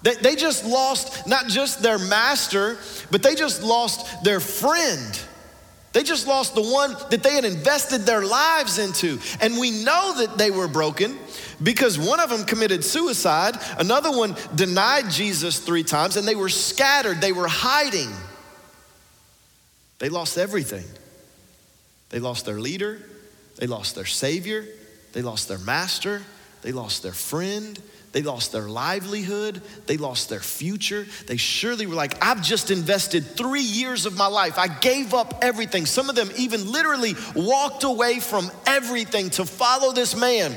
They, 0.01 0.15
they 0.15 0.35
just 0.35 0.65
lost 0.65 1.27
not 1.27 1.45
just 1.45 1.83
their 1.83 1.99
master, 1.99 2.79
but 3.11 3.21
they 3.21 3.35
just 3.35 3.61
lost 3.61 4.23
their 4.23 4.39
friend. 4.39 5.21
They 5.93 6.01
just 6.01 6.25
lost 6.25 6.55
the 6.55 6.63
one 6.63 6.95
that 7.11 7.21
they 7.21 7.33
had 7.33 7.45
invested 7.45 8.01
their 8.01 8.25
lives 8.25 8.79
into. 8.79 9.19
And 9.41 9.59
we 9.59 9.83
know 9.83 10.15
that 10.17 10.39
they 10.39 10.49
were 10.49 10.67
broken 10.67 11.19
because 11.61 11.97
one 11.97 12.19
of 12.19 12.29
them 12.29 12.45
committed 12.45 12.83
suicide, 12.83 13.55
another 13.77 14.11
one 14.11 14.35
denied 14.55 15.09
Jesus 15.09 15.59
three 15.59 15.83
times, 15.83 16.17
and 16.17 16.27
they 16.27 16.35
were 16.35 16.49
scattered, 16.49 17.21
they 17.21 17.31
were 17.31 17.47
hiding. 17.47 18.11
They 19.99 20.09
lost 20.09 20.37
everything. 20.37 20.85
They 22.09 22.19
lost 22.19 22.45
their 22.45 22.59
leader, 22.59 23.01
they 23.57 23.67
lost 23.67 23.95
their 23.95 24.05
savior, 24.05 24.65
they 25.13 25.21
lost 25.21 25.49
their 25.49 25.57
master, 25.57 26.21
they 26.61 26.71
lost 26.71 27.03
their 27.03 27.11
friend, 27.11 27.77
they 28.17 28.23
lost 28.23 28.51
their 28.51 28.67
livelihood. 28.67 29.61
They 29.85 29.97
lost 29.97 30.29
their 30.29 30.39
future. 30.39 31.05
They 31.27 31.37
surely 31.37 31.85
were 31.85 31.93
like, 31.93 32.17
I've 32.23 32.41
just 32.41 32.71
invested 32.71 33.23
three 33.35 33.61
years 33.61 34.07
of 34.07 34.17
my 34.17 34.25
life. 34.25 34.57
I 34.57 34.67
gave 34.67 35.13
up 35.13 35.37
everything. 35.43 35.85
Some 35.85 36.09
of 36.09 36.15
them 36.15 36.31
even 36.35 36.71
literally 36.71 37.13
walked 37.35 37.83
away 37.83 38.19
from 38.19 38.49
everything 38.65 39.29
to 39.31 39.45
follow 39.45 39.91
this 39.91 40.15
man. 40.15 40.55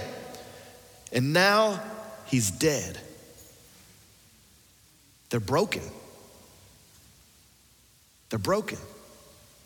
And 1.12 1.32
now 1.32 1.80
he's 2.26 2.50
dead. 2.50 2.98
They're 5.30 5.40
broken. 5.40 5.82
They're 8.30 8.38
broken. 8.38 8.78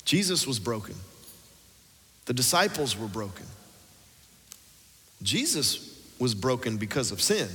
Jesus 0.05 0.47
was 0.47 0.59
broken. 0.59 0.95
The 2.27 2.35
disciples 2.35 2.97
were 2.97 3.07
broken. 3.07 3.47
Jesus 5.23 6.03
was 6.19 6.35
broken 6.35 6.77
because 6.77 7.11
of 7.11 7.21
sin. 7.21 7.49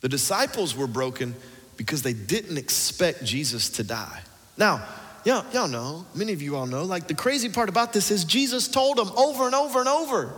The 0.00 0.08
disciples 0.08 0.76
were 0.76 0.86
broken 0.86 1.34
because 1.76 2.02
they 2.02 2.12
didn't 2.12 2.58
expect 2.58 3.24
Jesus 3.24 3.70
to 3.70 3.84
die. 3.84 4.20
Now, 4.56 4.86
y'all, 5.24 5.44
y'all 5.52 5.68
know, 5.68 6.04
many 6.14 6.32
of 6.32 6.42
you 6.42 6.56
all 6.56 6.66
know, 6.66 6.84
like 6.84 7.08
the 7.08 7.14
crazy 7.14 7.48
part 7.48 7.68
about 7.68 7.92
this 7.92 8.10
is 8.10 8.24
Jesus 8.24 8.68
told 8.68 8.98
them 8.98 9.10
over 9.16 9.46
and 9.46 9.54
over 9.54 9.80
and 9.80 9.88
over, 9.88 10.32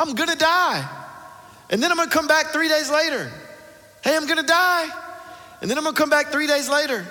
I'm 0.00 0.14
gonna 0.14 0.34
die. 0.34 0.88
And 1.68 1.82
then 1.82 1.90
I'm 1.90 1.98
gonna 1.98 2.10
come 2.10 2.26
back 2.26 2.46
three 2.46 2.68
days 2.68 2.90
later. 2.90 3.30
Hey, 4.02 4.16
I'm 4.16 4.26
gonna 4.26 4.42
die. 4.42 4.88
And 5.60 5.70
then 5.70 5.76
I'm 5.76 5.84
gonna 5.84 5.94
come 5.94 6.08
back 6.08 6.28
three 6.28 6.46
days 6.46 6.70
later. 6.70 7.06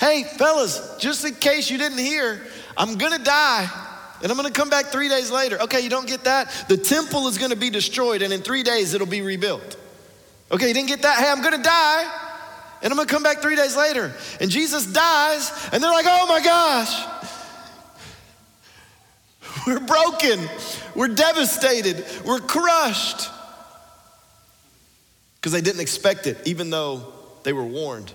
Hey, 0.00 0.24
fellas, 0.36 0.96
just 0.98 1.24
in 1.24 1.34
case 1.36 1.70
you 1.70 1.78
didn't 1.78 1.98
hear, 1.98 2.42
I'm 2.76 2.98
gonna 2.98 3.20
die. 3.20 3.68
And 4.22 4.32
I'm 4.32 4.36
gonna 4.36 4.50
come 4.50 4.68
back 4.68 4.86
three 4.86 5.08
days 5.08 5.30
later. 5.30 5.60
Okay, 5.62 5.80
you 5.80 5.88
don't 5.88 6.08
get 6.08 6.24
that? 6.24 6.66
The 6.68 6.76
temple 6.76 7.28
is 7.28 7.38
gonna 7.38 7.54
be 7.54 7.70
destroyed, 7.70 8.22
and 8.22 8.32
in 8.32 8.42
three 8.42 8.64
days 8.64 8.92
it'll 8.92 9.06
be 9.06 9.20
rebuilt. 9.20 9.76
Okay, 10.50 10.66
you 10.66 10.74
didn't 10.74 10.88
get 10.88 11.02
that? 11.02 11.18
Hey, 11.18 11.30
I'm 11.30 11.42
gonna 11.42 11.62
die 11.62 12.26
and 12.82 12.92
I'm 12.92 12.96
gonna 12.96 13.08
come 13.08 13.22
back 13.22 13.38
three 13.38 13.56
days 13.56 13.76
later. 13.76 14.12
And 14.40 14.50
Jesus 14.50 14.86
dies, 14.86 15.50
and 15.72 15.82
they're 15.82 15.90
like, 15.90 16.06
oh 16.08 16.26
my 16.28 16.40
gosh, 16.40 17.15
we're 19.66 19.80
broken, 19.80 20.48
we're 20.94 21.08
devastated, 21.08 22.04
we're 22.24 22.38
crushed. 22.38 23.28
Because 25.36 25.52
they 25.52 25.60
didn't 25.60 25.80
expect 25.80 26.26
it, 26.26 26.38
even 26.46 26.70
though 26.70 27.12
they 27.42 27.52
were 27.52 27.64
warned. 27.64 28.12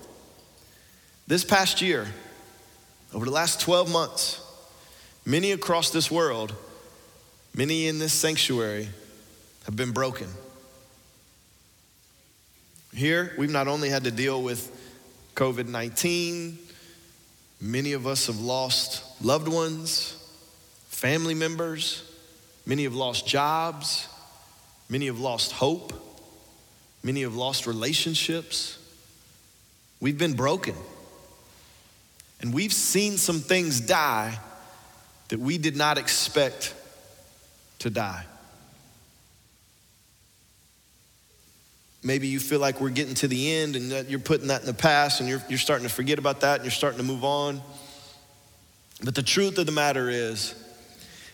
This 1.28 1.44
past 1.44 1.82
year, 1.82 2.08
over 3.14 3.26
the 3.26 3.32
last 3.32 3.60
12 3.62 3.92
months, 3.92 4.42
many 5.26 5.52
across 5.52 5.90
this 5.90 6.10
world, 6.10 6.54
many 7.56 7.88
in 7.88 8.00
this 8.00 8.14
sanctuary 8.14 8.88
have 9.66 9.76
been 9.76 9.92
broken. 9.92 10.28
Here, 12.94 13.34
we've 13.38 13.52
not 13.52 13.68
only 13.68 13.90
had 13.90 14.04
to 14.06 14.12
deal 14.12 14.42
with 14.42 14.70
COVID 15.36 15.68
19, 15.68 16.58
many 17.62 17.94
of 17.94 18.08
us 18.08 18.28
have 18.28 18.40
lost 18.40 19.04
loved 19.24 19.48
ones, 19.48 20.21
family 21.02 21.34
members, 21.34 22.04
many 22.64 22.84
have 22.84 22.94
lost 22.94 23.26
jobs, 23.26 24.08
many 24.88 25.08
have 25.08 25.20
lost 25.20 25.52
hope, 25.52 25.94
many 27.02 27.24
have 27.24 27.34
lost 27.34 27.66
relationships. 27.66 28.78
We've 30.00 30.20
been 30.20 30.36
broken. 30.36 30.76
And 32.40 32.54
we've 32.54 32.72
seen 32.72 33.18
some 33.18 33.40
things 33.40 33.82
die 33.82 34.38
that 35.30 35.40
we 35.40 35.58
did 35.58 35.76
not 35.76 35.98
expect 35.98 36.76
to 37.80 37.90
die. 37.90 38.24
Maybe 42.04 42.28
you 42.28 42.40
feel 42.40 42.60
like 42.60 42.80
we're 42.80 42.90
getting 42.90 43.16
to 43.16 43.28
the 43.28 43.56
end 43.56 43.76
and 43.76 43.92
that 43.92 44.08
you're 44.08 44.20
putting 44.20 44.50
that 44.50 44.62
in 44.62 44.68
the 44.68 44.74
past 44.76 45.20
and 45.20 45.28
you're, 45.28 45.42
you're 45.50 45.58
starting 45.58 45.88
to 45.88 45.92
forget 45.92 46.20
about 46.20 46.42
that 46.42 46.58
and 46.58 46.64
you're 46.64 46.72
starting 46.72 47.00
to 47.00 47.04
move 47.04 47.24
on. 47.24 47.60
But 49.04 49.16
the 49.16 49.24
truth 49.24 49.58
of 49.58 49.66
the 49.66 49.72
matter 49.72 50.08
is, 50.08 50.61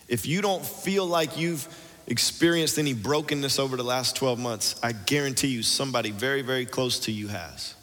if 0.08 0.26
you 0.26 0.40
don't 0.40 0.64
feel 0.64 1.06
like 1.06 1.38
you've 1.38 1.68
experienced 2.06 2.78
any 2.78 2.94
brokenness 2.94 3.58
over 3.58 3.76
the 3.76 3.84
last 3.84 4.16
12 4.16 4.38
months, 4.38 4.80
I 4.82 4.92
guarantee 4.92 5.48
you 5.48 5.62
somebody 5.62 6.10
very, 6.10 6.42
very 6.42 6.64
close 6.64 7.00
to 7.00 7.12
you 7.12 7.28
has. 7.28 7.74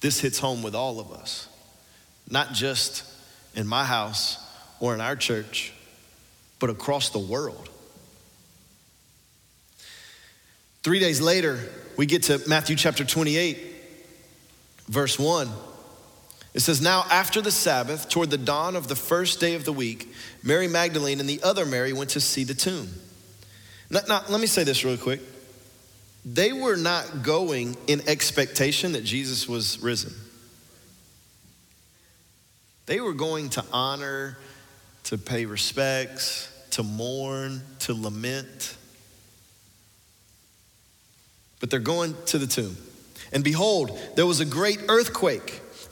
This 0.00 0.20
hits 0.20 0.38
home 0.38 0.62
with 0.62 0.74
all 0.74 1.00
of 1.00 1.12
us, 1.12 1.48
not 2.28 2.52
just 2.52 3.04
in 3.54 3.66
my 3.66 3.84
house 3.84 4.38
or 4.78 4.94
in 4.94 5.00
our 5.00 5.16
church, 5.16 5.72
but 6.58 6.70
across 6.70 7.10
the 7.10 7.18
world. 7.18 7.68
Three 10.82 10.98
days 10.98 11.20
later, 11.20 11.58
we 11.96 12.06
get 12.06 12.24
to 12.24 12.40
Matthew 12.46 12.76
chapter 12.76 13.04
28, 13.04 13.58
verse 14.88 15.18
1. 15.18 15.48
It 16.52 16.60
says, 16.60 16.80
Now 16.80 17.04
after 17.10 17.40
the 17.40 17.50
Sabbath, 17.50 18.08
toward 18.08 18.30
the 18.30 18.38
dawn 18.38 18.76
of 18.76 18.88
the 18.88 18.96
first 18.96 19.40
day 19.40 19.54
of 19.54 19.64
the 19.64 19.72
week, 19.72 20.12
Mary 20.42 20.68
Magdalene 20.68 21.20
and 21.20 21.28
the 21.28 21.42
other 21.42 21.64
Mary 21.64 21.92
went 21.92 22.10
to 22.10 22.20
see 22.20 22.44
the 22.44 22.54
tomb. 22.54 22.88
Now, 23.90 24.00
now, 24.08 24.22
let 24.28 24.40
me 24.40 24.46
say 24.46 24.64
this 24.64 24.84
real 24.84 24.96
quick. 24.96 25.20
They 26.24 26.52
were 26.52 26.76
not 26.76 27.22
going 27.22 27.76
in 27.86 28.08
expectation 28.08 28.92
that 28.92 29.04
Jesus 29.04 29.48
was 29.48 29.80
risen. 29.80 30.12
They 32.86 33.00
were 33.00 33.14
going 33.14 33.50
to 33.50 33.64
honor, 33.72 34.36
to 35.04 35.16
pay 35.16 35.46
respects, 35.46 36.48
to 36.70 36.82
mourn, 36.82 37.62
to 37.80 37.94
lament 37.94 38.76
but 41.60 41.68
they're 41.70 41.78
going 41.78 42.16
to 42.26 42.38
the 42.38 42.46
tomb. 42.46 42.76
And 43.32 43.44
behold, 43.44 43.96
there 44.16 44.26
was 44.26 44.40
a 44.40 44.44
great 44.44 44.80
earthquake, 44.88 45.60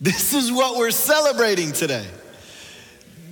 This 0.00 0.32
is 0.32 0.50
what 0.50 0.78
we're 0.78 0.90
celebrating 0.90 1.72
today. 1.72 2.06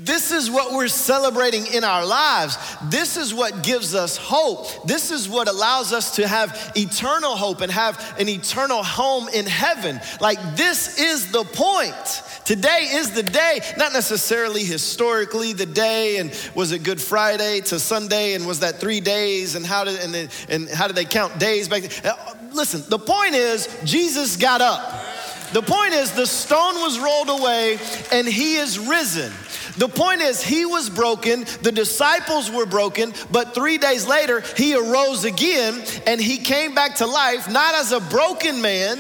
This 0.00 0.32
is 0.32 0.50
what 0.50 0.72
we're 0.72 0.88
celebrating 0.88 1.66
in 1.66 1.84
our 1.84 2.06
lives. 2.06 2.56
This 2.84 3.16
is 3.16 3.34
what 3.34 3.62
gives 3.62 3.94
us 3.94 4.16
hope. 4.16 4.87
This 4.87 5.10
is 5.10 5.28
what 5.28 5.48
allows 5.48 5.92
us 5.92 6.16
to 6.16 6.26
have 6.26 6.72
eternal 6.76 7.37
hope 7.37 7.60
and 7.60 7.70
have 7.70 8.16
an 8.18 8.28
eternal 8.28 8.82
home 8.82 9.28
in 9.28 9.44
heaven. 9.44 10.00
Like, 10.20 10.38
this 10.56 10.98
is 10.98 11.30
the 11.30 11.44
point. 11.44 12.22
Today 12.44 12.88
is 12.92 13.10
the 13.10 13.22
day, 13.22 13.60
not 13.76 13.92
necessarily 13.92 14.64
historically 14.64 15.52
the 15.52 15.66
day, 15.66 16.16
and 16.18 16.30
was 16.54 16.72
it 16.72 16.84
Good 16.84 17.00
Friday 17.00 17.60
to 17.62 17.78
Sunday, 17.78 18.32
and 18.34 18.46
was 18.46 18.60
that 18.60 18.76
three 18.76 19.00
days, 19.00 19.56
and 19.56 19.66
how 19.66 19.84
did 19.84 20.00
and, 20.00 20.30
and 20.48 20.68
how 20.70 20.87
did 20.87 20.96
they 20.96 21.04
count 21.04 21.38
days 21.38 21.68
back? 21.68 21.82
Uh, 22.02 22.14
listen, 22.52 22.82
the 22.88 22.98
point 22.98 23.34
is 23.34 23.68
Jesus 23.84 24.38
got 24.38 24.62
up. 24.62 25.17
The 25.52 25.62
point 25.62 25.95
is 25.95 26.12
the 26.12 26.26
stone 26.26 26.75
was 26.76 26.99
rolled 26.99 27.31
away, 27.31 27.78
and 28.12 28.26
he 28.26 28.57
is 28.57 28.78
risen. 28.78 29.33
The 29.78 29.88
point 29.88 30.21
is, 30.21 30.43
he 30.43 30.67
was 30.67 30.90
broken, 30.90 31.45
the 31.62 31.71
disciples 31.71 32.50
were 32.50 32.67
broken, 32.67 33.14
but 33.31 33.55
three 33.55 33.78
days 33.78 34.07
later, 34.09 34.43
he 34.57 34.75
arose 34.75 35.25
again 35.25 35.83
and 36.07 36.21
he 36.21 36.38
came 36.38 36.75
back 36.75 36.97
to 36.97 37.07
life, 37.07 37.49
not 37.49 37.75
as 37.76 37.93
a 37.93 38.00
broken 38.00 38.61
man 38.61 38.99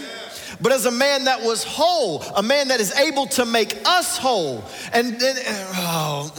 but 0.60 0.72
as 0.72 0.86
a 0.86 0.90
man 0.90 1.24
that 1.24 1.42
was 1.42 1.62
whole, 1.62 2.22
a 2.34 2.42
man 2.42 2.68
that 2.68 2.80
is 2.80 2.92
able 2.94 3.26
to 3.26 3.44
make 3.44 3.76
us 3.84 4.18
whole. 4.18 4.64
And 4.92 5.18
then, 5.20 5.36
oh, 5.46 6.32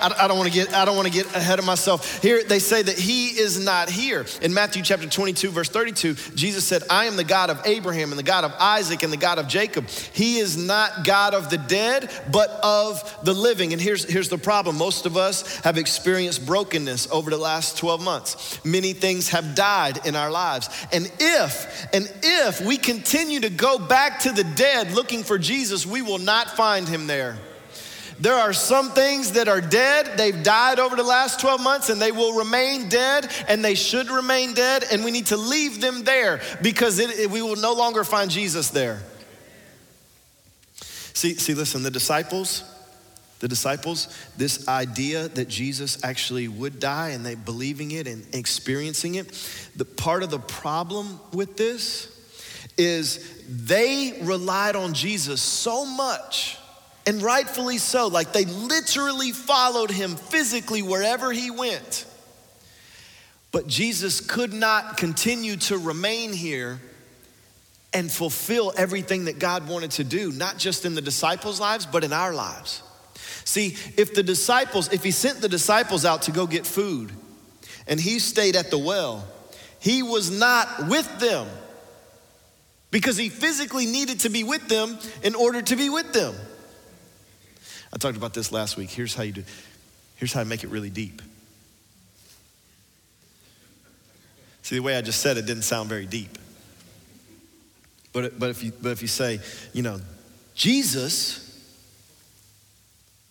I, 0.00 0.24
I 0.24 0.28
don't 0.28 0.38
want 0.38 0.52
to 0.52 0.54
get 0.54 0.74
I 0.74 0.84
don't 0.84 0.96
want 0.96 1.08
to 1.08 1.12
get 1.12 1.26
ahead 1.34 1.58
of 1.58 1.64
myself. 1.64 2.22
Here 2.22 2.42
they 2.42 2.58
say 2.58 2.82
that 2.82 2.98
he 2.98 3.28
is 3.28 3.62
not 3.64 3.90
here. 3.90 4.26
In 4.42 4.54
Matthew 4.54 4.82
chapter 4.82 5.08
22 5.08 5.50
verse 5.50 5.68
32, 5.68 6.14
Jesus 6.34 6.64
said, 6.64 6.82
"I 6.90 7.04
am 7.04 7.16
the 7.16 7.24
God 7.24 7.50
of 7.50 7.60
Abraham 7.64 8.10
and 8.10 8.18
the 8.18 8.24
God 8.24 8.44
of 8.44 8.52
Isaac 8.58 9.02
and 9.02 9.12
the 9.12 9.16
God 9.16 9.38
of 9.38 9.48
Jacob." 9.48 9.88
He 9.88 10.38
is 10.38 10.56
not 10.56 11.04
God 11.04 11.34
of 11.34 11.50
the 11.50 11.58
dead, 11.58 12.10
but 12.30 12.50
of 12.62 13.18
the 13.24 13.34
living. 13.34 13.72
And 13.72 13.80
here's 13.80 14.04
here's 14.04 14.28
the 14.28 14.38
problem. 14.38 14.76
Most 14.76 15.06
of 15.06 15.16
us 15.16 15.56
have 15.60 15.78
experienced 15.78 16.46
brokenness 16.46 17.08
over 17.10 17.30
the 17.30 17.38
last 17.38 17.76
12 17.78 18.02
months. 18.02 18.64
Many 18.64 18.92
things 18.92 19.28
have 19.28 19.54
died 19.54 20.06
in 20.06 20.16
our 20.16 20.30
lives. 20.30 20.68
And 20.92 21.10
if 21.18 21.88
and 21.92 22.10
if 22.22 22.60
we 22.60 22.76
continue 22.76 23.40
to 23.40 23.50
go 23.50 23.78
back 23.78 24.20
to 24.20 24.32
the 24.32 24.44
dead 24.44 24.92
looking 24.92 25.22
for 25.22 25.38
Jesus, 25.38 25.86
we 25.86 26.02
will 26.02 26.18
not 26.18 26.56
find 26.56 26.88
him 26.88 27.06
there. 27.06 27.38
There 28.20 28.34
are 28.34 28.52
some 28.52 28.90
things 28.90 29.32
that 29.32 29.48
are 29.48 29.62
dead. 29.62 30.18
They've 30.18 30.42
died 30.42 30.78
over 30.78 30.94
the 30.94 31.02
last 31.02 31.40
12 31.40 31.62
months 31.62 31.88
and 31.88 32.00
they 32.00 32.12
will 32.12 32.36
remain 32.36 32.90
dead 32.90 33.32
and 33.48 33.64
they 33.64 33.74
should 33.74 34.10
remain 34.10 34.52
dead. 34.52 34.84
And 34.92 35.02
we 35.04 35.10
need 35.10 35.26
to 35.26 35.38
leave 35.38 35.80
them 35.80 36.04
there 36.04 36.42
because 36.60 36.98
it, 36.98 37.18
it, 37.18 37.30
we 37.30 37.40
will 37.40 37.56
no 37.56 37.72
longer 37.72 38.04
find 38.04 38.30
Jesus 38.30 38.68
there. 38.68 39.00
See, 41.14 41.34
see, 41.34 41.54
listen, 41.54 41.82
the 41.82 41.90
disciples, 41.90 42.62
the 43.38 43.48
disciples, 43.48 44.14
this 44.36 44.68
idea 44.68 45.28
that 45.28 45.48
Jesus 45.48 46.04
actually 46.04 46.46
would 46.46 46.78
die 46.78 47.10
and 47.10 47.24
they 47.24 47.34
believing 47.34 47.90
it 47.92 48.06
and 48.06 48.26
experiencing 48.34 49.14
it, 49.14 49.32
the 49.76 49.86
part 49.86 50.22
of 50.22 50.30
the 50.30 50.38
problem 50.38 51.18
with 51.32 51.56
this 51.56 52.14
is 52.76 53.42
they 53.48 54.18
relied 54.22 54.76
on 54.76 54.92
Jesus 54.92 55.40
so 55.40 55.86
much 55.86 56.58
and 57.06 57.22
rightfully 57.22 57.78
so. 57.78 58.08
Like 58.08 58.32
they 58.32 58.44
literally 58.44 59.32
followed 59.32 59.90
him 59.90 60.16
physically 60.16 60.82
wherever 60.82 61.32
he 61.32 61.50
went. 61.50 62.06
But 63.52 63.66
Jesus 63.66 64.20
could 64.20 64.52
not 64.52 64.96
continue 64.96 65.56
to 65.56 65.78
remain 65.78 66.32
here 66.32 66.80
and 67.92 68.10
fulfill 68.10 68.72
everything 68.76 69.24
that 69.24 69.38
God 69.38 69.68
wanted 69.68 69.90
to 69.92 70.04
do, 70.04 70.30
not 70.30 70.56
just 70.58 70.84
in 70.84 70.94
the 70.94 71.00
disciples' 71.00 71.58
lives, 71.58 71.86
but 71.86 72.04
in 72.04 72.12
our 72.12 72.32
lives. 72.32 72.82
See, 73.44 73.76
if 73.96 74.14
the 74.14 74.22
disciples, 74.22 74.92
if 74.92 75.02
he 75.02 75.10
sent 75.10 75.40
the 75.40 75.48
disciples 75.48 76.04
out 76.04 76.22
to 76.22 76.30
go 76.30 76.46
get 76.46 76.66
food 76.66 77.10
and 77.88 77.98
he 77.98 78.20
stayed 78.20 78.54
at 78.54 78.70
the 78.70 78.78
well, 78.78 79.26
he 79.80 80.02
was 80.02 80.30
not 80.30 80.86
with 80.88 81.18
them 81.18 81.48
because 82.92 83.16
he 83.16 83.28
physically 83.28 83.86
needed 83.86 84.20
to 84.20 84.28
be 84.28 84.44
with 84.44 84.68
them 84.68 84.98
in 85.24 85.34
order 85.34 85.62
to 85.62 85.74
be 85.74 85.88
with 85.88 86.12
them. 86.12 86.34
I 87.92 87.98
talked 87.98 88.16
about 88.16 88.34
this 88.34 88.52
last 88.52 88.76
week. 88.76 88.90
Here's 88.90 89.14
how 89.14 89.22
you 89.22 89.32
do. 89.32 89.44
Here's 90.16 90.32
how 90.32 90.40
I 90.40 90.44
make 90.44 90.64
it 90.64 90.70
really 90.70 90.90
deep. 90.90 91.22
See, 94.62 94.76
the 94.76 94.82
way 94.82 94.96
I 94.96 95.00
just 95.00 95.20
said 95.20 95.36
it 95.36 95.46
didn't 95.46 95.62
sound 95.62 95.88
very 95.88 96.06
deep. 96.06 96.38
But, 98.12 98.38
but, 98.38 98.50
if, 98.50 98.62
you, 98.62 98.72
but 98.80 98.90
if 98.90 99.02
you 99.02 99.08
say, 99.08 99.40
you 99.72 99.82
know, 99.82 100.00
Jesus 100.54 101.46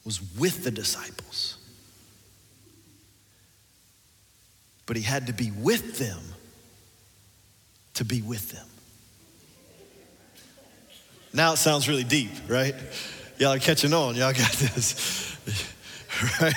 was 0.04 0.22
with 0.38 0.64
the 0.64 0.72
disciples, 0.72 1.58
but 4.86 4.98
he 4.98 5.04
had 5.04 5.28
to 5.28 5.34
be 5.34 5.52
with 5.52 6.00
them 6.00 6.20
to 7.94 8.06
be 8.06 8.22
with 8.22 8.52
them. 8.52 8.66
Now 11.34 11.54
it 11.54 11.58
sounds 11.58 11.88
really 11.88 12.04
deep, 12.04 12.32
right? 12.48 12.74
Y'all 13.40 13.54
are 13.54 13.60
catching 13.60 13.94
on. 13.94 14.16
Y'all 14.16 14.34
got 14.34 14.52
this. 14.52 15.38
right? 16.42 16.54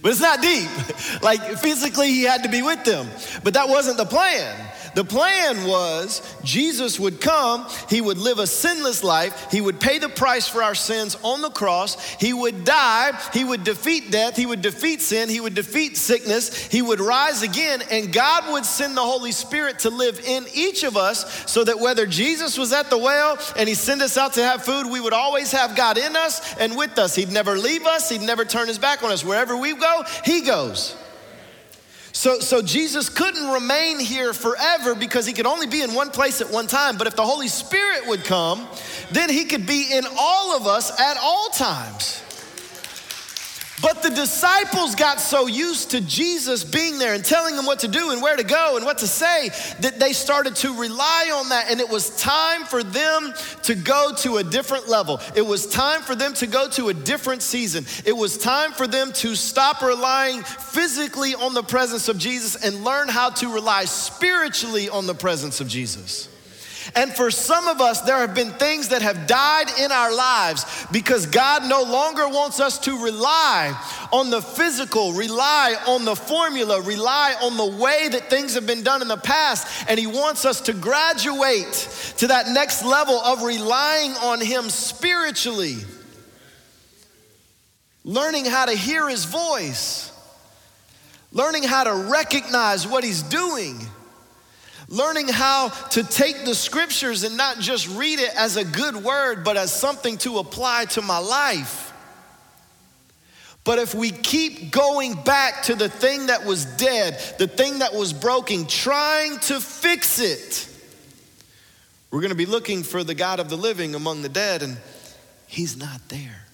But 0.00 0.12
it's 0.12 0.20
not 0.20 0.40
deep. 0.40 0.70
Like 1.20 1.42
physically, 1.58 2.08
he 2.08 2.22
had 2.22 2.44
to 2.44 2.48
be 2.48 2.62
with 2.62 2.84
them. 2.84 3.08
But 3.42 3.54
that 3.54 3.68
wasn't 3.68 3.96
the 3.96 4.04
plan. 4.04 4.56
The 4.96 5.04
plan 5.04 5.66
was 5.66 6.22
Jesus 6.42 6.98
would 6.98 7.20
come, 7.20 7.66
he 7.90 8.00
would 8.00 8.16
live 8.16 8.38
a 8.38 8.46
sinless 8.46 9.04
life, 9.04 9.48
he 9.50 9.60
would 9.60 9.78
pay 9.78 9.98
the 9.98 10.08
price 10.08 10.48
for 10.48 10.62
our 10.62 10.74
sins 10.74 11.18
on 11.22 11.42
the 11.42 11.50
cross, 11.50 12.02
he 12.14 12.32
would 12.32 12.64
die, 12.64 13.12
he 13.34 13.44
would 13.44 13.62
defeat 13.62 14.10
death, 14.10 14.36
he 14.36 14.46
would 14.46 14.62
defeat 14.62 15.02
sin, 15.02 15.28
he 15.28 15.38
would 15.38 15.54
defeat 15.54 15.98
sickness, 15.98 16.66
he 16.68 16.80
would 16.80 16.98
rise 16.98 17.42
again, 17.42 17.82
and 17.90 18.10
God 18.10 18.50
would 18.50 18.64
send 18.64 18.96
the 18.96 19.02
Holy 19.02 19.32
Spirit 19.32 19.80
to 19.80 19.90
live 19.90 20.18
in 20.24 20.46
each 20.54 20.82
of 20.82 20.96
us 20.96 21.44
so 21.44 21.62
that 21.62 21.78
whether 21.78 22.06
Jesus 22.06 22.56
was 22.56 22.72
at 22.72 22.88
the 22.88 22.96
well 22.96 23.38
and 23.58 23.68
he 23.68 23.74
sent 23.74 24.00
us 24.00 24.16
out 24.16 24.32
to 24.32 24.42
have 24.42 24.64
food, 24.64 24.90
we 24.90 25.00
would 25.00 25.12
always 25.12 25.52
have 25.52 25.76
God 25.76 25.98
in 25.98 26.16
us 26.16 26.56
and 26.56 26.74
with 26.74 26.98
us. 26.98 27.14
He'd 27.14 27.30
never 27.30 27.58
leave 27.58 27.84
us, 27.84 28.08
he'd 28.08 28.22
never 28.22 28.46
turn 28.46 28.66
his 28.66 28.78
back 28.78 29.02
on 29.02 29.12
us. 29.12 29.22
Wherever 29.22 29.58
we 29.58 29.74
go, 29.74 30.04
he 30.24 30.40
goes. 30.40 30.96
So, 32.26 32.40
so 32.40 32.60
Jesus 32.60 33.08
couldn't 33.08 33.52
remain 33.52 34.00
here 34.00 34.32
forever 34.32 34.96
because 34.96 35.26
he 35.26 35.32
could 35.32 35.46
only 35.46 35.68
be 35.68 35.82
in 35.82 35.94
one 35.94 36.10
place 36.10 36.40
at 36.40 36.50
one 36.50 36.66
time. 36.66 36.96
But 36.98 37.06
if 37.06 37.14
the 37.14 37.22
Holy 37.22 37.46
Spirit 37.46 38.08
would 38.08 38.24
come, 38.24 38.66
then 39.12 39.30
he 39.30 39.44
could 39.44 39.64
be 39.64 39.92
in 39.92 40.04
all 40.18 40.56
of 40.56 40.66
us 40.66 40.90
at 41.00 41.18
all 41.18 41.50
times. 41.50 42.25
But 43.82 44.02
the 44.02 44.10
disciples 44.10 44.94
got 44.94 45.20
so 45.20 45.46
used 45.46 45.90
to 45.90 46.00
Jesus 46.00 46.64
being 46.64 46.98
there 46.98 47.14
and 47.14 47.24
telling 47.24 47.56
them 47.56 47.66
what 47.66 47.80
to 47.80 47.88
do 47.88 48.10
and 48.10 48.22
where 48.22 48.36
to 48.36 48.42
go 48.42 48.76
and 48.76 48.86
what 48.86 48.98
to 48.98 49.06
say 49.06 49.50
that 49.80 50.00
they 50.00 50.12
started 50.12 50.56
to 50.56 50.78
rely 50.78 51.30
on 51.34 51.50
that. 51.50 51.70
And 51.70 51.80
it 51.80 51.88
was 51.88 52.16
time 52.16 52.64
for 52.64 52.82
them 52.82 53.34
to 53.64 53.74
go 53.74 54.12
to 54.18 54.38
a 54.38 54.44
different 54.44 54.88
level. 54.88 55.20
It 55.34 55.42
was 55.42 55.66
time 55.66 56.00
for 56.00 56.14
them 56.14 56.32
to 56.34 56.46
go 56.46 56.68
to 56.70 56.88
a 56.88 56.94
different 56.94 57.42
season. 57.42 57.84
It 58.06 58.16
was 58.16 58.38
time 58.38 58.72
for 58.72 58.86
them 58.86 59.12
to 59.14 59.34
stop 59.34 59.82
relying 59.82 60.42
physically 60.42 61.34
on 61.34 61.52
the 61.52 61.62
presence 61.62 62.08
of 62.08 62.16
Jesus 62.18 62.56
and 62.64 62.82
learn 62.82 63.08
how 63.08 63.30
to 63.30 63.52
rely 63.52 63.84
spiritually 63.84 64.88
on 64.88 65.06
the 65.06 65.14
presence 65.14 65.60
of 65.60 65.68
Jesus. 65.68 66.28
And 66.96 67.12
for 67.12 67.30
some 67.30 67.68
of 67.68 67.82
us, 67.82 68.00
there 68.00 68.16
have 68.16 68.34
been 68.34 68.52
things 68.52 68.88
that 68.88 69.02
have 69.02 69.26
died 69.26 69.66
in 69.78 69.92
our 69.92 70.14
lives 70.14 70.86
because 70.90 71.26
God 71.26 71.68
no 71.68 71.82
longer 71.82 72.26
wants 72.26 72.58
us 72.58 72.78
to 72.80 73.04
rely 73.04 73.78
on 74.14 74.30
the 74.30 74.40
physical, 74.40 75.12
rely 75.12 75.76
on 75.86 76.06
the 76.06 76.16
formula, 76.16 76.80
rely 76.80 77.34
on 77.42 77.58
the 77.58 77.76
way 77.76 78.08
that 78.08 78.30
things 78.30 78.54
have 78.54 78.66
been 78.66 78.82
done 78.82 79.02
in 79.02 79.08
the 79.08 79.18
past. 79.18 79.86
And 79.90 80.00
He 80.00 80.06
wants 80.06 80.46
us 80.46 80.62
to 80.62 80.72
graduate 80.72 82.14
to 82.16 82.28
that 82.28 82.48
next 82.48 82.82
level 82.82 83.20
of 83.20 83.42
relying 83.42 84.12
on 84.12 84.40
Him 84.40 84.70
spiritually, 84.70 85.76
learning 88.04 88.46
how 88.46 88.64
to 88.64 88.74
hear 88.74 89.06
His 89.06 89.26
voice, 89.26 90.10
learning 91.30 91.64
how 91.64 91.84
to 91.84 92.08
recognize 92.10 92.86
what 92.86 93.04
He's 93.04 93.22
doing 93.22 93.86
Learning 94.88 95.26
how 95.26 95.68
to 95.68 96.04
take 96.04 96.44
the 96.44 96.54
scriptures 96.54 97.24
and 97.24 97.36
not 97.36 97.58
just 97.58 97.88
read 97.88 98.20
it 98.20 98.32
as 98.36 98.56
a 98.56 98.64
good 98.64 98.96
word, 98.96 99.44
but 99.44 99.56
as 99.56 99.72
something 99.72 100.16
to 100.18 100.38
apply 100.38 100.84
to 100.84 101.02
my 101.02 101.18
life. 101.18 101.92
But 103.64 103.80
if 103.80 103.96
we 103.96 104.12
keep 104.12 104.70
going 104.70 105.14
back 105.14 105.64
to 105.64 105.74
the 105.74 105.88
thing 105.88 106.26
that 106.26 106.46
was 106.46 106.64
dead, 106.64 107.20
the 107.38 107.48
thing 107.48 107.80
that 107.80 107.94
was 107.94 108.12
broken, 108.12 108.66
trying 108.66 109.40
to 109.40 109.60
fix 109.60 110.20
it, 110.20 110.68
we're 112.12 112.20
going 112.20 112.30
to 112.30 112.36
be 112.36 112.46
looking 112.46 112.84
for 112.84 113.02
the 113.02 113.14
God 113.14 113.40
of 113.40 113.48
the 113.48 113.56
living 113.56 113.96
among 113.96 114.22
the 114.22 114.28
dead, 114.28 114.62
and 114.62 114.76
he's 115.48 115.76
not 115.76 116.00
there 116.08 116.46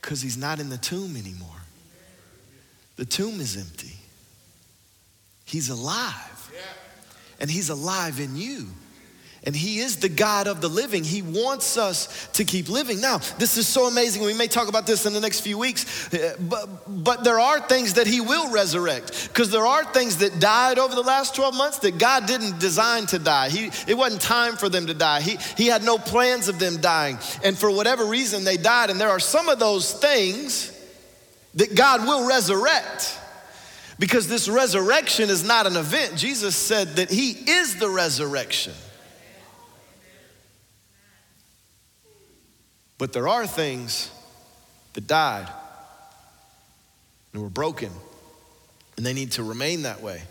because 0.00 0.20
he's 0.20 0.36
not 0.36 0.58
in 0.58 0.70
the 0.70 0.78
tomb 0.78 1.16
anymore. 1.16 1.48
The 2.96 3.04
tomb 3.04 3.40
is 3.40 3.56
empty, 3.56 3.94
he's 5.44 5.70
alive 5.70 6.39
and 7.40 7.50
He's 7.50 7.70
alive 7.70 8.20
in 8.20 8.36
you. 8.36 8.66
And 9.44 9.56
he 9.56 9.78
is 9.78 9.96
the 9.96 10.10
God 10.10 10.46
of 10.46 10.60
the 10.60 10.68
living. 10.68 11.02
He 11.02 11.22
wants 11.22 11.78
us 11.78 12.28
to 12.34 12.44
keep 12.44 12.68
living. 12.68 13.00
Now, 13.00 13.18
this 13.38 13.56
is 13.56 13.66
so 13.66 13.86
amazing. 13.86 14.22
We 14.22 14.34
may 14.34 14.48
talk 14.48 14.68
about 14.68 14.86
this 14.86 15.06
in 15.06 15.14
the 15.14 15.20
next 15.20 15.40
few 15.40 15.56
weeks, 15.56 16.12
uh, 16.12 16.36
but, 16.40 16.68
but 16.86 17.24
there 17.24 17.40
are 17.40 17.58
things 17.58 17.94
that 17.94 18.06
he 18.06 18.20
will 18.20 18.52
resurrect 18.52 19.28
because 19.28 19.50
there 19.50 19.64
are 19.64 19.82
things 19.82 20.18
that 20.18 20.40
died 20.40 20.78
over 20.78 20.94
the 20.94 21.00
last 21.00 21.34
12 21.34 21.56
months 21.56 21.78
that 21.78 21.96
God 21.96 22.26
didn't 22.26 22.60
design 22.60 23.06
to 23.06 23.18
die. 23.18 23.48
He, 23.48 23.70
it 23.86 23.96
wasn't 23.96 24.20
time 24.20 24.56
for 24.56 24.68
them 24.68 24.86
to 24.88 24.94
die. 24.94 25.22
He, 25.22 25.38
he 25.56 25.68
had 25.68 25.84
no 25.84 25.96
plans 25.96 26.48
of 26.48 26.58
them 26.58 26.76
dying. 26.76 27.18
And 27.42 27.56
for 27.56 27.70
whatever 27.70 28.04
reason, 28.04 28.44
they 28.44 28.58
died. 28.58 28.90
And 28.90 29.00
there 29.00 29.08
are 29.08 29.20
some 29.20 29.48
of 29.48 29.58
those 29.58 29.90
things 29.90 30.76
that 31.54 31.74
God 31.74 32.06
will 32.06 32.28
resurrect 32.28 33.18
because 34.00 34.26
this 34.26 34.48
resurrection 34.48 35.28
is 35.28 35.44
not 35.44 35.66
an 35.66 35.76
event. 35.76 36.16
Jesus 36.16 36.56
said 36.56 36.96
that 36.96 37.10
he 37.10 37.32
is 37.32 37.76
the 37.76 37.88
resurrection. 37.88 38.72
But 42.96 43.12
there 43.12 43.28
are 43.28 43.46
things 43.46 44.10
that 44.94 45.06
died 45.06 45.48
and 47.34 47.42
were 47.42 47.50
broken, 47.50 47.90
and 48.96 49.04
they 49.04 49.12
need 49.12 49.32
to 49.32 49.42
remain 49.42 49.82
that 49.82 50.00
way 50.00 50.22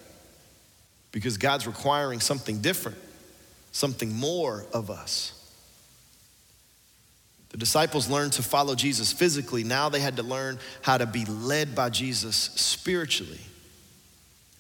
because 1.12 1.38
God's 1.38 1.68
requiring 1.68 2.22
something 2.22 2.62
different, 2.62 2.98
something 3.72 4.12
more 4.12 4.66
of 4.74 4.90
us. 4.90 5.36
The 7.50 7.58
disciples 7.58 8.10
learned 8.10 8.34
to 8.34 8.44
follow 8.44 8.74
Jesus 8.74 9.14
physically. 9.14 9.64
Now 9.64 9.90
they 9.90 10.00
had 10.00 10.16
to 10.16 10.24
learn 10.24 10.58
how 10.82 10.98
to 10.98 11.06
be 11.06 11.26
led 11.26 11.76
by 11.76 11.90
Jesus 11.92 12.36
spiritually. 12.36 13.40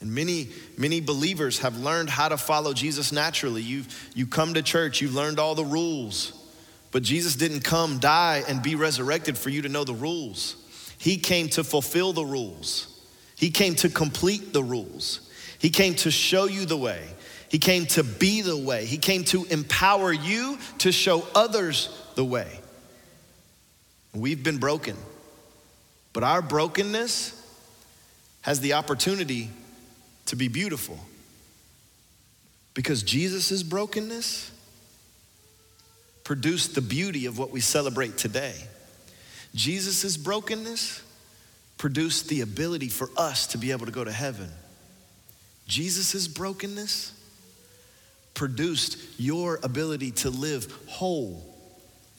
And 0.02 0.14
many, 0.14 0.50
many 0.78 1.02
believers 1.02 1.60
have 1.60 1.78
learned 1.78 2.10
how 2.10 2.30
to 2.30 2.38
follow 2.38 2.74
Jesus 2.74 3.12
naturally. 3.12 3.62
You've 3.62 4.12
you 4.16 4.28
come 4.28 4.54
to 4.54 4.62
church, 4.62 5.02
you've 5.02 5.16
learned 5.16 5.40
all 5.40 5.56
the 5.56 5.66
rules. 5.66 6.34
But 6.92 7.04
Jesus 7.04 7.36
didn't 7.36 7.62
come, 7.62 8.00
die, 8.00 8.44
and 8.48 8.64
be 8.64 8.76
resurrected 8.76 9.38
for 9.38 9.50
you 9.50 9.62
to 9.62 9.70
know 9.70 9.84
the 9.84 9.94
rules. 9.94 10.56
He 10.98 11.18
came 11.18 11.50
to 11.50 11.64
fulfill 11.64 12.14
the 12.14 12.26
rules. 12.26 13.00
He 13.36 13.52
came 13.52 13.76
to 13.76 13.90
complete 13.90 14.54
the 14.54 14.64
rules. 14.64 15.30
He 15.60 15.70
came 15.70 15.96
to 15.96 16.12
show 16.12 16.46
you 16.46 16.66
the 16.66 16.78
way. 16.78 17.06
He 17.50 17.60
came 17.60 17.86
to 17.88 18.04
be 18.04 18.42
the 18.42 18.58
way. 18.58 18.86
He 18.86 18.98
came 18.98 19.24
to 19.26 19.46
empower 19.46 20.12
you 20.12 20.58
to 20.80 20.92
show 20.92 21.26
others 21.36 21.90
the 22.16 22.26
way. 22.26 22.60
We've 24.14 24.44
been 24.44 24.58
broken, 24.58 24.96
but 26.14 26.24
our 26.24 26.42
brokenness 26.42 27.36
has 28.42 28.60
the 28.60 28.74
opportunity 28.74 29.50
to 30.30 30.36
be 30.36 30.48
beautiful. 30.48 30.98
Because 32.76 33.02
Jesus' 33.02 33.64
brokenness 33.64 34.52
produced 36.24 36.76
the 36.76 36.82
beauty 36.82 37.26
of 37.26 37.40
what 37.40 37.50
we 37.50 37.60
celebrate 37.60 38.16
today. 38.16 38.54
Jesus' 39.56 40.18
brokenness 40.18 41.02
produced 41.80 42.30
the 42.30 42.42
ability 42.42 42.90
for 42.90 43.10
us 43.18 43.48
to 43.48 43.58
be 43.58 43.72
able 43.72 43.88
to 43.88 43.92
go 43.92 44.04
to 44.04 44.12
heaven. 44.12 44.50
Jesus' 45.68 46.28
brokenness 46.28 47.12
produced 48.36 49.00
your 49.20 49.60
ability 49.64 50.12
to 50.12 50.30
live 50.30 50.72
whole 50.86 51.44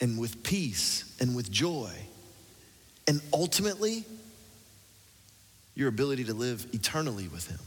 and 0.01 0.19
with 0.19 0.43
peace 0.43 1.15
and 1.21 1.33
with 1.33 1.49
joy. 1.49 1.93
And 3.07 3.21
ultimately, 3.31 4.03
your 5.75 5.87
ability 5.87 6.25
to 6.25 6.33
live 6.33 6.67
eternally 6.73 7.29
with 7.29 7.47
Him. 7.47 7.59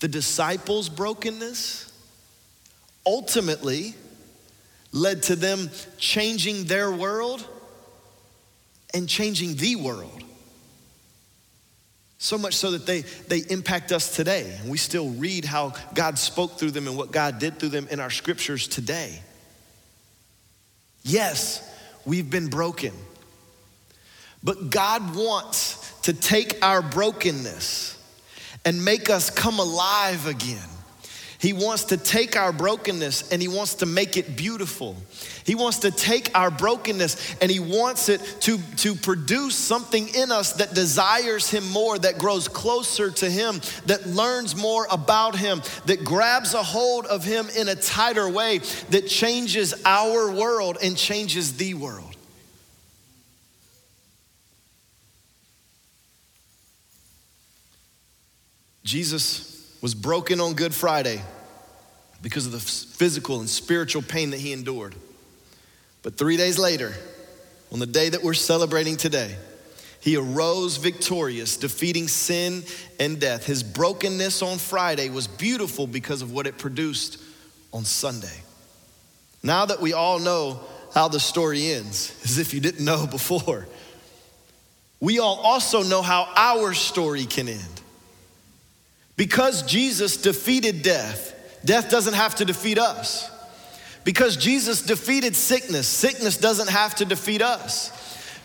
The 0.00 0.08
disciples' 0.08 0.88
brokenness 0.88 1.92
ultimately 3.04 3.94
led 4.92 5.22
to 5.24 5.36
them 5.36 5.70
changing 5.98 6.64
their 6.64 6.90
world 6.90 7.46
and 8.94 9.08
changing 9.08 9.56
the 9.56 9.76
world. 9.76 10.24
So 12.18 12.36
much 12.36 12.54
so 12.54 12.72
that 12.72 12.84
they, 12.84 13.02
they 13.02 13.38
impact 13.48 13.92
us 13.92 14.14
today. 14.14 14.56
And 14.60 14.70
we 14.70 14.78
still 14.78 15.10
read 15.10 15.44
how 15.44 15.74
God 15.94 16.18
spoke 16.18 16.58
through 16.58 16.72
them 16.72 16.88
and 16.88 16.96
what 16.96 17.12
God 17.12 17.38
did 17.38 17.58
through 17.58 17.68
them 17.68 17.86
in 17.90 18.00
our 18.00 18.10
scriptures 18.10 18.66
today. 18.66 19.20
Yes, 21.04 21.62
we've 22.04 22.28
been 22.28 22.48
broken. 22.48 22.92
But 24.42 24.70
God 24.70 25.14
wants 25.14 25.92
to 26.02 26.12
take 26.12 26.62
our 26.62 26.82
brokenness 26.82 27.97
and 28.64 28.84
make 28.84 29.10
us 29.10 29.30
come 29.30 29.58
alive 29.58 30.26
again. 30.26 30.68
He 31.40 31.52
wants 31.52 31.84
to 31.84 31.96
take 31.96 32.36
our 32.36 32.52
brokenness 32.52 33.30
and 33.30 33.40
He 33.40 33.46
wants 33.46 33.76
to 33.76 33.86
make 33.86 34.16
it 34.16 34.36
beautiful. 34.36 34.96
He 35.44 35.54
wants 35.54 35.78
to 35.78 35.92
take 35.92 36.36
our 36.36 36.50
brokenness 36.50 37.36
and 37.40 37.48
He 37.48 37.60
wants 37.60 38.08
it 38.08 38.20
to, 38.40 38.58
to 38.78 38.96
produce 38.96 39.54
something 39.54 40.08
in 40.14 40.32
us 40.32 40.54
that 40.54 40.74
desires 40.74 41.48
Him 41.48 41.68
more, 41.70 41.96
that 41.96 42.18
grows 42.18 42.48
closer 42.48 43.12
to 43.12 43.30
Him, 43.30 43.60
that 43.86 44.06
learns 44.08 44.56
more 44.56 44.88
about 44.90 45.36
Him, 45.36 45.62
that 45.86 46.04
grabs 46.04 46.54
a 46.54 46.62
hold 46.62 47.06
of 47.06 47.24
Him 47.24 47.48
in 47.56 47.68
a 47.68 47.76
tighter 47.76 48.28
way, 48.28 48.58
that 48.90 49.06
changes 49.06 49.80
our 49.84 50.32
world 50.32 50.78
and 50.82 50.96
changes 50.96 51.56
the 51.56 51.74
world. 51.74 52.07
Jesus 58.88 59.70
was 59.82 59.94
broken 59.94 60.40
on 60.40 60.54
Good 60.54 60.74
Friday 60.74 61.20
because 62.22 62.46
of 62.46 62.52
the 62.52 62.58
physical 62.58 63.38
and 63.38 63.46
spiritual 63.46 64.00
pain 64.00 64.30
that 64.30 64.40
he 64.40 64.54
endured. 64.54 64.94
But 66.02 66.16
three 66.16 66.38
days 66.38 66.58
later, 66.58 66.94
on 67.70 67.80
the 67.80 67.86
day 67.86 68.08
that 68.08 68.22
we're 68.22 68.32
celebrating 68.32 68.96
today, 68.96 69.36
he 70.00 70.16
arose 70.16 70.78
victorious, 70.78 71.58
defeating 71.58 72.08
sin 72.08 72.62
and 72.98 73.20
death. 73.20 73.44
His 73.44 73.62
brokenness 73.62 74.40
on 74.40 74.56
Friday 74.56 75.10
was 75.10 75.26
beautiful 75.26 75.86
because 75.86 76.22
of 76.22 76.32
what 76.32 76.46
it 76.46 76.56
produced 76.56 77.22
on 77.74 77.84
Sunday. 77.84 78.40
Now 79.42 79.66
that 79.66 79.82
we 79.82 79.92
all 79.92 80.18
know 80.18 80.60
how 80.94 81.08
the 81.08 81.20
story 81.20 81.72
ends, 81.72 82.18
as 82.24 82.38
if 82.38 82.54
you 82.54 82.60
didn't 82.60 82.86
know 82.86 83.06
before, 83.06 83.68
we 84.98 85.18
all 85.18 85.36
also 85.40 85.82
know 85.82 86.00
how 86.00 86.32
our 86.34 86.72
story 86.72 87.26
can 87.26 87.50
end. 87.50 87.82
Because 89.18 89.64
Jesus 89.64 90.16
defeated 90.16 90.82
death, 90.82 91.34
death 91.64 91.90
doesn't 91.90 92.14
have 92.14 92.36
to 92.36 92.44
defeat 92.44 92.78
us. 92.78 93.28
Because 94.04 94.36
Jesus 94.36 94.80
defeated 94.80 95.34
sickness, 95.34 95.88
sickness 95.88 96.36
doesn't 96.36 96.70
have 96.70 96.94
to 96.94 97.04
defeat 97.04 97.42
us. 97.42 97.90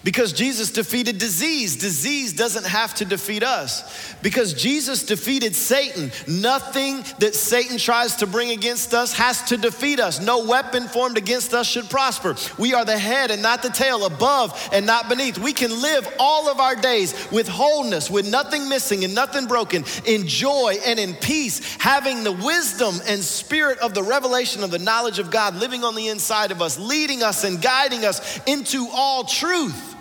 Because 0.03 0.33
Jesus 0.33 0.69
defeated 0.69 1.17
disease, 1.17 1.77
disease 1.77 2.33
doesn't 2.33 2.65
have 2.65 2.93
to 2.95 3.05
defeat 3.05 3.41
us. 3.41 4.13
Because 4.21 4.53
Jesus 4.53 5.03
defeated 5.03 5.55
Satan, 5.55 6.11
nothing 6.27 7.05
that 7.19 7.35
Satan 7.35 7.77
tries 7.77 8.17
to 8.17 8.27
bring 8.27 8.51
against 8.51 8.93
us 8.93 9.13
has 9.13 9.41
to 9.43 9.55
defeat 9.57 10.01
us. 10.01 10.19
No 10.19 10.45
weapon 10.45 10.89
formed 10.89 11.17
against 11.17 11.53
us 11.53 11.67
should 11.67 11.89
prosper. 11.89 12.35
We 12.57 12.73
are 12.73 12.83
the 12.83 12.97
head 12.97 13.31
and 13.31 13.41
not 13.41 13.63
the 13.63 13.69
tail, 13.69 14.05
above 14.05 14.69
and 14.73 14.85
not 14.85 15.07
beneath. 15.07 15.37
We 15.37 15.53
can 15.53 15.71
live 15.81 16.05
all 16.19 16.49
of 16.49 16.59
our 16.59 16.75
days 16.75 17.13
with 17.31 17.47
wholeness, 17.47 18.09
with 18.09 18.29
nothing 18.29 18.67
missing 18.67 19.05
and 19.05 19.15
nothing 19.15 19.45
broken, 19.45 19.85
in 20.05 20.27
joy 20.27 20.75
and 20.85 20.99
in 20.99 21.13
peace, 21.13 21.77
having 21.77 22.25
the 22.25 22.31
wisdom 22.33 22.95
and 23.07 23.23
spirit 23.23 23.79
of 23.79 23.93
the 23.93 24.03
revelation 24.03 24.65
of 24.65 24.71
the 24.71 24.79
knowledge 24.79 25.19
of 25.19 25.31
God 25.31 25.55
living 25.55 25.85
on 25.85 25.95
the 25.95 26.09
inside 26.09 26.51
of 26.51 26.61
us, 26.61 26.77
leading 26.77 27.23
us 27.23 27.45
and 27.45 27.61
guiding 27.61 28.03
us 28.03 28.41
into 28.45 28.89
all 28.91 29.23
truth 29.23 29.92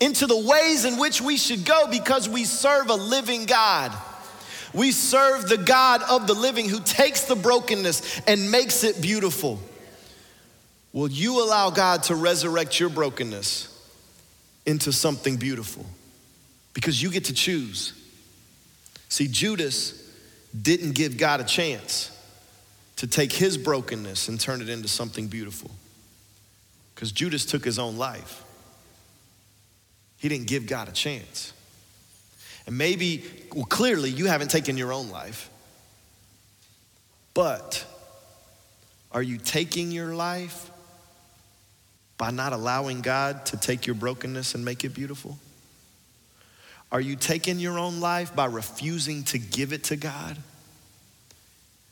into 0.00 0.26
the 0.26 0.36
ways 0.36 0.84
in 0.84 0.98
which 0.98 1.20
we 1.20 1.36
should 1.36 1.64
go 1.64 1.86
because 1.90 2.28
we 2.28 2.44
serve 2.44 2.88
a 2.88 2.94
living 2.94 3.44
God. 3.44 3.92
We 4.72 4.92
serve 4.92 5.48
the 5.48 5.58
God 5.58 6.02
of 6.02 6.26
the 6.26 6.34
living 6.34 6.68
who 6.68 6.80
takes 6.80 7.24
the 7.24 7.36
brokenness 7.36 8.20
and 8.26 8.50
makes 8.50 8.84
it 8.84 9.00
beautiful. 9.00 9.60
Will 10.92 11.08
you 11.08 11.44
allow 11.44 11.70
God 11.70 12.04
to 12.04 12.14
resurrect 12.14 12.80
your 12.80 12.88
brokenness 12.88 13.66
into 14.66 14.92
something 14.92 15.36
beautiful? 15.36 15.84
Because 16.72 17.02
you 17.02 17.10
get 17.10 17.26
to 17.26 17.34
choose. 17.34 17.92
See, 19.08 19.28
Judas 19.28 19.96
didn't 20.60 20.92
give 20.92 21.16
God 21.16 21.40
a 21.40 21.44
chance 21.44 22.16
to 22.96 23.06
take 23.06 23.32
his 23.32 23.56
brokenness 23.56 24.28
and 24.28 24.38
turn 24.38 24.60
it 24.60 24.68
into 24.68 24.88
something 24.88 25.26
beautiful. 25.26 25.70
Because 26.94 27.12
Judas 27.12 27.44
took 27.44 27.64
his 27.64 27.78
own 27.78 27.98
life. 27.98 28.44
He 30.20 30.28
didn't 30.28 30.46
give 30.46 30.66
God 30.66 30.88
a 30.88 30.92
chance. 30.92 31.52
And 32.66 32.76
maybe, 32.76 33.24
well, 33.54 33.64
clearly 33.64 34.10
you 34.10 34.26
haven't 34.26 34.50
taken 34.50 34.76
your 34.76 34.92
own 34.92 35.10
life. 35.10 35.50
But 37.32 37.84
are 39.12 39.22
you 39.22 39.38
taking 39.38 39.90
your 39.90 40.14
life 40.14 40.70
by 42.18 42.30
not 42.30 42.52
allowing 42.52 43.00
God 43.00 43.46
to 43.46 43.56
take 43.56 43.86
your 43.86 43.94
brokenness 43.94 44.54
and 44.54 44.62
make 44.62 44.84
it 44.84 44.90
beautiful? 44.90 45.38
Are 46.92 47.00
you 47.00 47.16
taking 47.16 47.58
your 47.58 47.78
own 47.78 48.00
life 48.00 48.36
by 48.36 48.44
refusing 48.44 49.24
to 49.24 49.38
give 49.38 49.72
it 49.72 49.84
to 49.84 49.96
God? 49.96 50.36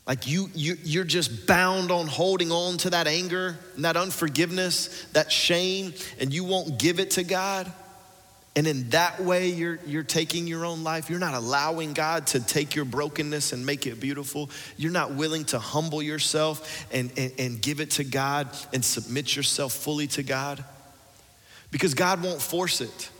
Like 0.06 0.26
you, 0.26 0.50
you, 0.54 0.76
you're 0.84 1.04
just 1.04 1.46
bound 1.46 1.90
on 1.90 2.06
holding 2.06 2.52
on 2.52 2.76
to 2.78 2.90
that 2.90 3.06
anger 3.06 3.58
and 3.74 3.86
that 3.86 3.96
unforgiveness, 3.96 5.06
that 5.12 5.32
shame, 5.32 5.94
and 6.20 6.32
you 6.32 6.44
won't 6.44 6.78
give 6.78 7.00
it 7.00 7.12
to 7.12 7.24
God. 7.24 7.72
And 8.58 8.66
in 8.66 8.90
that 8.90 9.20
way, 9.20 9.50
you're, 9.50 9.78
you're 9.86 10.02
taking 10.02 10.48
your 10.48 10.64
own 10.64 10.82
life. 10.82 11.08
You're 11.08 11.20
not 11.20 11.34
allowing 11.34 11.92
God 11.92 12.26
to 12.28 12.40
take 12.40 12.74
your 12.74 12.84
brokenness 12.84 13.52
and 13.52 13.64
make 13.64 13.86
it 13.86 14.00
beautiful. 14.00 14.50
You're 14.76 14.90
not 14.90 15.12
willing 15.12 15.44
to 15.44 15.60
humble 15.60 16.02
yourself 16.02 16.84
and, 16.92 17.12
and, 17.16 17.32
and 17.38 17.62
give 17.62 17.78
it 17.78 17.92
to 17.92 18.04
God 18.04 18.48
and 18.72 18.84
submit 18.84 19.36
yourself 19.36 19.72
fully 19.72 20.08
to 20.08 20.24
God. 20.24 20.64
Because 21.70 21.94
God 21.94 22.20
won't 22.20 22.42
force 22.42 22.80
it. 22.80 23.10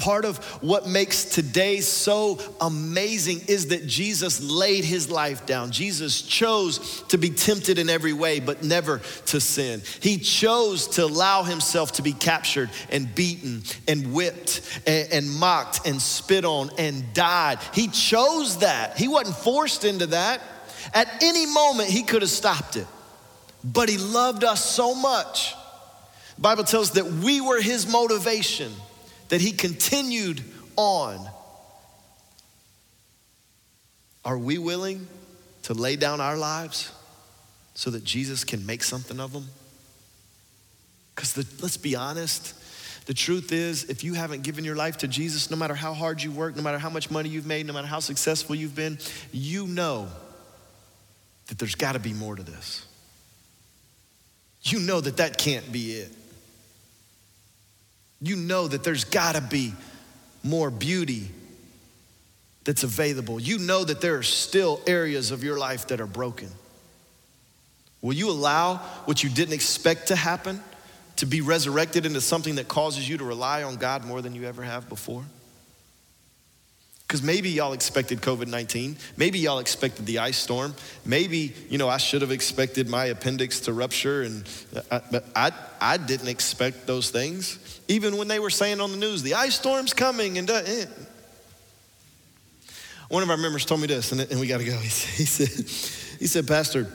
Part 0.00 0.24
of 0.24 0.38
what 0.62 0.88
makes 0.88 1.26
today 1.26 1.82
so 1.82 2.38
amazing 2.58 3.42
is 3.48 3.66
that 3.66 3.86
Jesus 3.86 4.40
laid 4.42 4.82
his 4.82 5.10
life 5.10 5.44
down. 5.44 5.72
Jesus 5.72 6.22
chose 6.22 7.02
to 7.08 7.18
be 7.18 7.28
tempted 7.28 7.78
in 7.78 7.90
every 7.90 8.14
way, 8.14 8.40
but 8.40 8.62
never 8.64 9.02
to 9.26 9.40
sin. 9.42 9.82
He 10.00 10.16
chose 10.16 10.86
to 10.88 11.04
allow 11.04 11.42
himself 11.42 11.92
to 11.92 12.02
be 12.02 12.14
captured 12.14 12.70
and 12.88 13.14
beaten 13.14 13.62
and 13.86 14.14
whipped 14.14 14.62
and, 14.86 15.12
and 15.12 15.30
mocked 15.30 15.86
and 15.86 16.00
spit 16.00 16.46
on 16.46 16.70
and 16.78 17.12
died. 17.12 17.58
He 17.74 17.88
chose 17.88 18.60
that. 18.60 18.96
He 18.96 19.06
wasn't 19.06 19.36
forced 19.36 19.84
into 19.84 20.06
that. 20.06 20.40
At 20.94 21.08
any 21.22 21.44
moment, 21.44 21.90
he 21.90 22.04
could 22.04 22.22
have 22.22 22.30
stopped 22.30 22.76
it. 22.76 22.86
But 23.62 23.90
he 23.90 23.98
loved 23.98 24.44
us 24.44 24.64
so 24.64 24.94
much. 24.94 25.54
The 26.36 26.40
Bible 26.40 26.64
tells 26.64 26.92
that 26.92 27.04
we 27.04 27.42
were 27.42 27.60
his 27.60 27.86
motivation 27.86 28.72
that 29.30 29.40
he 29.40 29.52
continued 29.52 30.42
on. 30.76 31.28
Are 34.24 34.36
we 34.36 34.58
willing 34.58 35.08
to 35.62 35.74
lay 35.74 35.96
down 35.96 36.20
our 36.20 36.36
lives 36.36 36.92
so 37.74 37.90
that 37.90 38.04
Jesus 38.04 38.44
can 38.44 38.66
make 38.66 38.82
something 38.82 39.18
of 39.18 39.32
them? 39.32 39.46
Because 41.14 41.36
let's 41.62 41.76
be 41.76 41.96
honest, 41.96 42.54
the 43.06 43.14
truth 43.14 43.52
is, 43.52 43.84
if 43.84 44.04
you 44.04 44.14
haven't 44.14 44.42
given 44.42 44.64
your 44.64 44.76
life 44.76 44.98
to 44.98 45.08
Jesus, 45.08 45.50
no 45.50 45.56
matter 45.56 45.74
how 45.74 45.94
hard 45.94 46.22
you 46.22 46.30
work, 46.30 46.54
no 46.54 46.62
matter 46.62 46.78
how 46.78 46.90
much 46.90 47.10
money 47.10 47.28
you've 47.28 47.46
made, 47.46 47.66
no 47.66 47.72
matter 47.72 47.86
how 47.86 48.00
successful 48.00 48.54
you've 48.54 48.74
been, 48.74 48.98
you 49.32 49.66
know 49.66 50.08
that 51.46 51.58
there's 51.58 51.74
got 51.74 51.92
to 51.92 51.98
be 51.98 52.12
more 52.12 52.36
to 52.36 52.42
this. 52.42 52.86
You 54.62 54.80
know 54.80 55.00
that 55.00 55.16
that 55.18 55.38
can't 55.38 55.70
be 55.72 55.92
it 55.92 56.14
you 58.20 58.36
know 58.36 58.68
that 58.68 58.84
there's 58.84 59.04
gotta 59.04 59.40
be 59.40 59.72
more 60.42 60.70
beauty 60.70 61.28
that's 62.64 62.82
available. 62.82 63.40
You 63.40 63.58
know 63.58 63.84
that 63.84 64.00
there 64.00 64.16
are 64.16 64.22
still 64.22 64.80
areas 64.86 65.30
of 65.30 65.42
your 65.42 65.58
life 65.58 65.88
that 65.88 66.00
are 66.00 66.06
broken. 66.06 66.48
Will 68.02 68.14
you 68.14 68.30
allow 68.30 68.76
what 69.04 69.22
you 69.22 69.30
didn't 69.30 69.54
expect 69.54 70.08
to 70.08 70.16
happen 70.16 70.62
to 71.16 71.26
be 71.26 71.40
resurrected 71.40 72.06
into 72.06 72.20
something 72.20 72.54
that 72.54 72.68
causes 72.68 73.08
you 73.08 73.18
to 73.18 73.24
rely 73.24 73.62
on 73.62 73.76
God 73.76 74.04
more 74.04 74.22
than 74.22 74.34
you 74.34 74.44
ever 74.44 74.62
have 74.62 74.88
before? 74.88 75.24
Because 77.10 77.24
maybe 77.24 77.50
y'all 77.50 77.72
expected 77.72 78.20
COVID 78.20 78.46
19. 78.46 78.96
Maybe 79.16 79.40
y'all 79.40 79.58
expected 79.58 80.06
the 80.06 80.20
ice 80.20 80.38
storm. 80.38 80.76
Maybe, 81.04 81.52
you 81.68 81.76
know, 81.76 81.88
I 81.88 81.96
should 81.96 82.22
have 82.22 82.30
expected 82.30 82.88
my 82.88 83.06
appendix 83.06 83.58
to 83.62 83.72
rupture, 83.72 84.22
and 84.22 84.48
I, 84.92 84.94
uh, 84.94 85.00
but 85.10 85.24
I, 85.34 85.50
I 85.80 85.96
didn't 85.96 86.28
expect 86.28 86.86
those 86.86 87.10
things. 87.10 87.80
Even 87.88 88.16
when 88.16 88.28
they 88.28 88.38
were 88.38 88.48
saying 88.48 88.80
on 88.80 88.92
the 88.92 88.96
news, 88.96 89.24
the 89.24 89.34
ice 89.34 89.56
storm's 89.56 89.92
coming, 89.92 90.38
and 90.38 90.48
uh, 90.48 90.62
eh. 90.64 90.84
one 93.08 93.24
of 93.24 93.30
our 93.30 93.36
members 93.36 93.64
told 93.64 93.80
me 93.80 93.88
this, 93.88 94.12
and, 94.12 94.20
and 94.20 94.38
we 94.38 94.46
got 94.46 94.58
to 94.58 94.64
go. 94.64 94.76
He, 94.76 94.84
he 94.88 95.24
said, 95.24 96.18
he 96.20 96.28
said, 96.28 96.46
Pastor, 96.46 96.86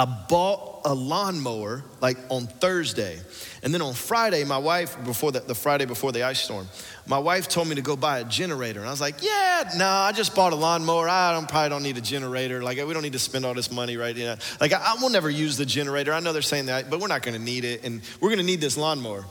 I 0.00 0.06
bought 0.06 0.80
a 0.86 0.94
lawnmower 0.94 1.84
like 2.00 2.16
on 2.30 2.46
Thursday. 2.46 3.20
And 3.62 3.74
then 3.74 3.82
on 3.82 3.92
Friday, 3.92 4.44
my 4.44 4.56
wife, 4.56 4.96
before 5.04 5.30
the, 5.30 5.40
the, 5.40 5.54
Friday 5.54 5.84
before 5.84 6.10
the 6.10 6.22
ice 6.22 6.40
storm, 6.40 6.66
my 7.06 7.18
wife 7.18 7.48
told 7.48 7.68
me 7.68 7.74
to 7.74 7.82
go 7.82 7.96
buy 7.96 8.20
a 8.20 8.24
generator. 8.24 8.80
And 8.80 8.88
I 8.88 8.92
was 8.92 9.00
like, 9.02 9.22
yeah, 9.22 9.70
no, 9.76 9.86
I 9.86 10.12
just 10.12 10.34
bought 10.34 10.54
a 10.54 10.56
lawnmower. 10.56 11.06
I 11.06 11.34
don't, 11.34 11.46
probably 11.46 11.68
don't 11.68 11.82
need 11.82 11.98
a 11.98 12.00
generator. 12.00 12.62
Like, 12.62 12.78
we 12.78 12.94
don't 12.94 13.02
need 13.02 13.12
to 13.12 13.18
spend 13.18 13.44
all 13.44 13.52
this 13.52 13.70
money 13.70 13.98
right 13.98 14.16
now. 14.16 14.36
Like, 14.58 14.72
I, 14.72 14.94
I 14.96 15.02
will 15.02 15.10
never 15.10 15.28
use 15.28 15.58
the 15.58 15.66
generator. 15.66 16.14
I 16.14 16.20
know 16.20 16.32
they're 16.32 16.40
saying 16.40 16.66
that, 16.66 16.88
but 16.88 16.98
we're 16.98 17.08
not 17.08 17.22
going 17.22 17.36
to 17.36 17.44
need 17.44 17.66
it. 17.66 17.84
And 17.84 18.00
we're 18.22 18.30
going 18.30 18.38
to 18.38 18.46
need 18.46 18.62
this 18.62 18.78
lawnmower. 18.78 19.26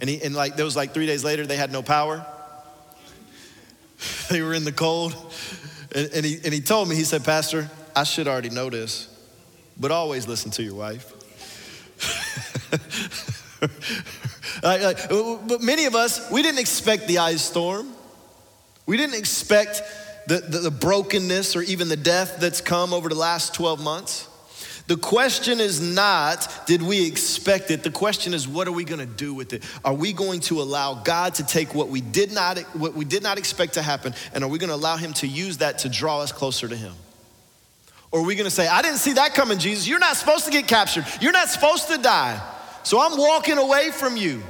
And, 0.00 0.10
he, 0.10 0.20
and 0.20 0.34
like, 0.34 0.56
there 0.56 0.64
was 0.64 0.74
like 0.74 0.94
three 0.94 1.06
days 1.06 1.22
later, 1.22 1.46
they 1.46 1.56
had 1.56 1.70
no 1.70 1.80
power. 1.80 2.26
they 4.30 4.42
were 4.42 4.52
in 4.52 4.64
the 4.64 4.72
cold. 4.72 5.14
And, 5.94 6.10
and, 6.12 6.26
he, 6.26 6.40
and 6.42 6.52
he 6.52 6.60
told 6.60 6.88
me, 6.88 6.96
he 6.96 7.04
said, 7.04 7.24
Pastor, 7.24 7.70
I 7.94 8.02
should 8.02 8.26
already 8.26 8.50
know 8.50 8.68
this 8.68 9.14
but 9.78 9.90
always 9.90 10.26
listen 10.26 10.50
to 10.52 10.62
your 10.62 10.74
wife. 10.74 11.12
but 14.60 15.62
many 15.62 15.86
of 15.86 15.94
us, 15.94 16.30
we 16.30 16.42
didn't 16.42 16.60
expect 16.60 17.06
the 17.06 17.18
ice 17.18 17.42
storm. 17.42 17.92
We 18.86 18.96
didn't 18.96 19.16
expect 19.16 19.82
the, 20.26 20.38
the, 20.38 20.58
the, 20.58 20.70
brokenness 20.70 21.56
or 21.56 21.62
even 21.62 21.88
the 21.88 21.96
death 21.96 22.38
that's 22.38 22.60
come 22.60 22.92
over 22.92 23.08
the 23.08 23.14
last 23.14 23.54
12 23.54 23.82
months. 23.82 24.28
The 24.86 24.96
question 24.96 25.60
is 25.60 25.80
not, 25.80 26.66
did 26.66 26.82
we 26.82 27.06
expect 27.06 27.70
it? 27.70 27.82
The 27.82 27.90
question 27.90 28.32
is, 28.32 28.48
what 28.48 28.66
are 28.66 28.72
we 28.72 28.84
going 28.84 29.00
to 29.00 29.06
do 29.06 29.34
with 29.34 29.52
it? 29.52 29.62
Are 29.84 29.92
we 29.92 30.14
going 30.14 30.40
to 30.40 30.62
allow 30.62 30.94
God 30.94 31.34
to 31.34 31.46
take 31.46 31.74
what 31.74 31.88
we 31.88 32.00
did 32.00 32.32
not, 32.32 32.58
what 32.74 32.94
we 32.94 33.04
did 33.04 33.22
not 33.22 33.36
expect 33.36 33.74
to 33.74 33.82
happen, 33.82 34.14
and 34.32 34.42
are 34.42 34.48
we 34.48 34.58
going 34.58 34.70
to 34.70 34.74
allow 34.74 34.96
Him 34.96 35.12
to 35.14 35.26
use 35.26 35.58
that 35.58 35.80
to 35.80 35.90
draw 35.90 36.20
us 36.20 36.32
closer 36.32 36.68
to 36.68 36.76
Him? 36.76 36.94
Or 38.10 38.20
are 38.20 38.24
we 38.24 38.34
gonna 38.34 38.50
say, 38.50 38.66
I 38.66 38.82
didn't 38.82 38.98
see 38.98 39.14
that 39.14 39.34
coming, 39.34 39.58
Jesus? 39.58 39.86
You're 39.86 39.98
not 39.98 40.16
supposed 40.16 40.44
to 40.46 40.50
get 40.50 40.66
captured. 40.66 41.04
You're 41.20 41.32
not 41.32 41.48
supposed 41.48 41.88
to 41.88 41.98
die. 41.98 42.40
So 42.82 43.00
I'm 43.00 43.18
walking 43.18 43.58
away 43.58 43.90
from 43.90 44.16
you. 44.16 44.42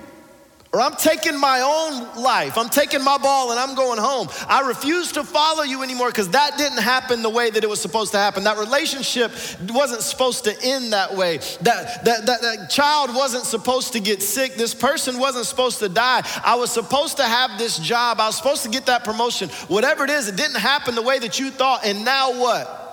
Or 0.70 0.82
I'm 0.82 0.94
taking 0.96 1.40
my 1.40 1.60
own 1.62 2.22
life. 2.22 2.58
I'm 2.58 2.68
taking 2.68 3.02
my 3.02 3.16
ball 3.16 3.52
and 3.52 3.58
I'm 3.58 3.74
going 3.74 3.98
home. 3.98 4.28
I 4.46 4.68
refuse 4.68 5.12
to 5.12 5.24
follow 5.24 5.62
you 5.62 5.82
anymore 5.82 6.08
because 6.08 6.28
that 6.30 6.58
didn't 6.58 6.82
happen 6.82 7.22
the 7.22 7.30
way 7.30 7.48
that 7.48 7.64
it 7.64 7.70
was 7.70 7.80
supposed 7.80 8.12
to 8.12 8.18
happen. 8.18 8.44
That 8.44 8.58
relationship 8.58 9.32
wasn't 9.70 10.02
supposed 10.02 10.44
to 10.44 10.54
end 10.62 10.92
that 10.92 11.14
way. 11.14 11.38
That, 11.62 12.04
that, 12.04 12.26
that, 12.26 12.42
that 12.42 12.68
child 12.68 13.14
wasn't 13.14 13.44
supposed 13.44 13.94
to 13.94 14.00
get 14.00 14.22
sick. 14.22 14.56
This 14.56 14.74
person 14.74 15.18
wasn't 15.18 15.46
supposed 15.46 15.78
to 15.78 15.88
die. 15.88 16.20
I 16.44 16.56
was 16.56 16.70
supposed 16.70 17.16
to 17.16 17.24
have 17.24 17.58
this 17.58 17.78
job. 17.78 18.20
I 18.20 18.26
was 18.26 18.36
supposed 18.36 18.62
to 18.64 18.68
get 18.68 18.84
that 18.86 19.04
promotion. 19.04 19.48
Whatever 19.68 20.04
it 20.04 20.10
is, 20.10 20.28
it 20.28 20.36
didn't 20.36 20.60
happen 20.60 20.94
the 20.94 21.02
way 21.02 21.18
that 21.18 21.40
you 21.40 21.50
thought. 21.50 21.86
And 21.86 22.04
now 22.04 22.38
what? 22.38 22.87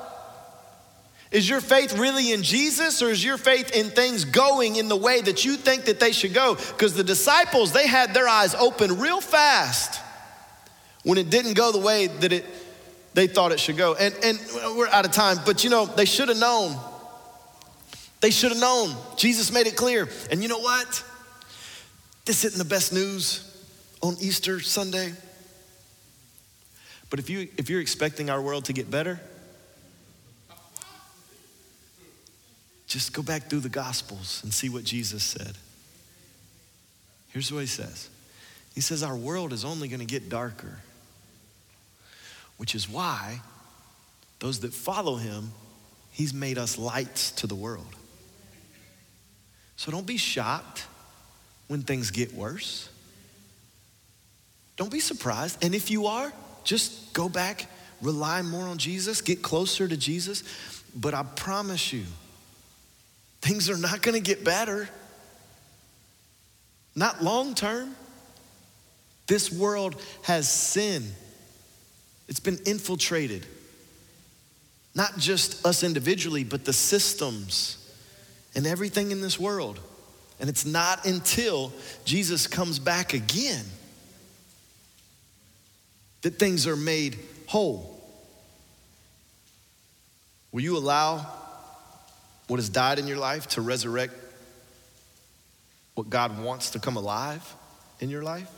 Is 1.35 1.49
your 1.49 1.59
faith 1.59 1.97
really 1.97 2.31
in 2.31 2.43
Jesus 2.43 3.01
or 3.01 3.09
is 3.09 3.21
your 3.21 3.37
faith 3.37 3.75
in 3.75 3.89
things 3.89 4.23
going 4.23 4.77
in 4.77 4.87
the 4.87 4.95
way 4.95 5.19
that 5.19 5.43
you 5.43 5.57
think 5.57 5.83
that 5.83 5.99
they 5.99 6.13
should 6.13 6.33
go? 6.33 6.55
Because 6.55 6.93
the 6.93 7.03
disciples, 7.03 7.73
they 7.73 7.87
had 7.87 8.13
their 8.13 8.25
eyes 8.25 8.55
open 8.55 8.99
real 8.99 9.19
fast 9.19 9.99
when 11.03 11.17
it 11.17 11.29
didn't 11.29 11.55
go 11.55 11.73
the 11.73 11.77
way 11.79 12.07
that 12.07 12.31
it 12.31 12.45
they 13.15 13.27
thought 13.27 13.51
it 13.51 13.59
should 13.59 13.75
go. 13.75 13.95
And 13.95 14.15
and 14.23 14.39
we're 14.77 14.87
out 14.87 15.03
of 15.03 15.11
time, 15.11 15.39
but 15.45 15.65
you 15.65 15.69
know, 15.69 15.85
they 15.85 16.05
should 16.05 16.29
have 16.29 16.37
known. 16.37 16.79
They 18.21 18.31
should 18.31 18.53
have 18.53 18.61
known. 18.61 18.95
Jesus 19.17 19.51
made 19.51 19.67
it 19.67 19.75
clear. 19.75 20.07
And 20.31 20.41
you 20.41 20.47
know 20.47 20.59
what? 20.59 21.03
This 22.23 22.45
isn't 22.45 22.57
the 22.57 22.63
best 22.63 22.93
news 22.93 23.61
on 24.01 24.15
Easter 24.21 24.61
Sunday. 24.61 25.11
But 27.09 27.19
if 27.19 27.29
you 27.29 27.49
if 27.57 27.69
you're 27.69 27.81
expecting 27.81 28.29
our 28.29 28.41
world 28.41 28.63
to 28.65 28.73
get 28.73 28.89
better, 28.89 29.19
Just 32.87 33.13
go 33.13 33.21
back 33.21 33.49
through 33.49 33.61
the 33.61 33.69
Gospels 33.69 34.41
and 34.43 34.53
see 34.53 34.69
what 34.69 34.83
Jesus 34.83 35.23
said. 35.23 35.57
Here's 37.29 37.51
what 37.51 37.59
he 37.59 37.67
says 37.67 38.09
He 38.73 38.81
says, 38.81 39.03
Our 39.03 39.15
world 39.15 39.53
is 39.53 39.65
only 39.65 39.87
going 39.87 39.99
to 39.99 40.05
get 40.05 40.29
darker, 40.29 40.79
which 42.57 42.75
is 42.75 42.89
why 42.89 43.41
those 44.39 44.59
that 44.59 44.73
follow 44.73 45.15
him, 45.15 45.51
he's 46.11 46.33
made 46.33 46.57
us 46.57 46.77
lights 46.77 47.31
to 47.31 47.47
the 47.47 47.55
world. 47.55 47.95
So 49.77 49.91
don't 49.91 50.05
be 50.05 50.17
shocked 50.17 50.85
when 51.67 51.81
things 51.81 52.11
get 52.11 52.33
worse. 52.33 52.89
Don't 54.77 54.91
be 54.91 54.99
surprised. 54.99 55.63
And 55.63 55.73
if 55.73 55.89
you 55.89 56.05
are, 56.07 56.31
just 56.63 57.13
go 57.13 57.29
back, 57.29 57.65
rely 58.01 58.41
more 58.41 58.63
on 58.63 58.77
Jesus, 58.77 59.21
get 59.21 59.41
closer 59.41 59.87
to 59.87 59.97
Jesus. 59.97 60.43
But 60.95 61.13
I 61.13 61.23
promise 61.23 61.91
you, 61.91 62.03
things 63.45 63.69
are 63.69 63.77
not 63.77 64.01
going 64.01 64.15
to 64.15 64.21
get 64.21 64.43
better. 64.43 64.89
Not 66.95 67.23
long 67.23 67.53
term. 67.53 67.95
This 69.27 69.51
world 69.51 70.01
has 70.23 70.51
sin, 70.51 71.03
it's 72.27 72.39
been 72.39 72.57
infiltrated. 72.65 73.45
Not 74.95 75.17
just 75.17 75.65
us 75.65 75.83
individually, 75.83 76.45
but 76.45 76.63
the 76.63 76.71
systems 76.71 77.77
and 78.55 78.65
everything 78.65 79.11
in 79.11 79.19
this 79.19 79.37
world. 79.37 79.77
And 80.39 80.49
it's 80.49 80.65
not 80.65 81.05
until 81.05 81.73
Jesus 82.05 82.47
comes 82.47 82.79
back 82.79 83.13
again 83.13 83.65
that 86.21 86.39
things 86.39 86.65
are 86.65 86.77
made 86.77 87.19
whole. 87.47 88.01
Will 90.53 90.61
you 90.61 90.77
allow 90.77 91.29
what 92.47 92.57
has 92.57 92.69
died 92.69 92.99
in 92.99 93.07
your 93.07 93.17
life 93.17 93.47
to 93.49 93.61
resurrect 93.61 94.13
what 95.95 96.09
God 96.09 96.41
wants 96.43 96.71
to 96.71 96.79
come 96.79 96.97
alive 96.97 97.55
in 97.99 98.09
your 98.09 98.23
life? 98.23 98.49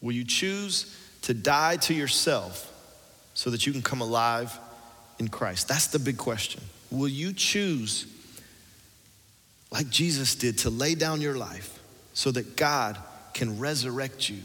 Will 0.00 0.12
you 0.12 0.24
choose 0.24 0.96
to 1.22 1.34
die 1.34 1.76
to 1.76 1.94
yourself 1.94 2.66
so 3.34 3.50
that 3.50 3.66
you 3.66 3.72
can 3.72 3.82
come 3.82 4.00
alive 4.00 4.58
in 5.18 5.28
Christ? 5.28 5.68
That's 5.68 5.88
the 5.88 5.98
big 5.98 6.16
question. 6.16 6.62
Will 6.90 7.08
you 7.08 7.32
choose, 7.32 8.06
like 9.70 9.88
Jesus 9.90 10.34
did, 10.34 10.58
to 10.58 10.70
lay 10.70 10.94
down 10.94 11.20
your 11.20 11.36
life 11.36 11.78
so 12.14 12.30
that 12.32 12.56
God 12.56 12.98
can 13.34 13.58
resurrect 13.58 14.28
you 14.28 14.40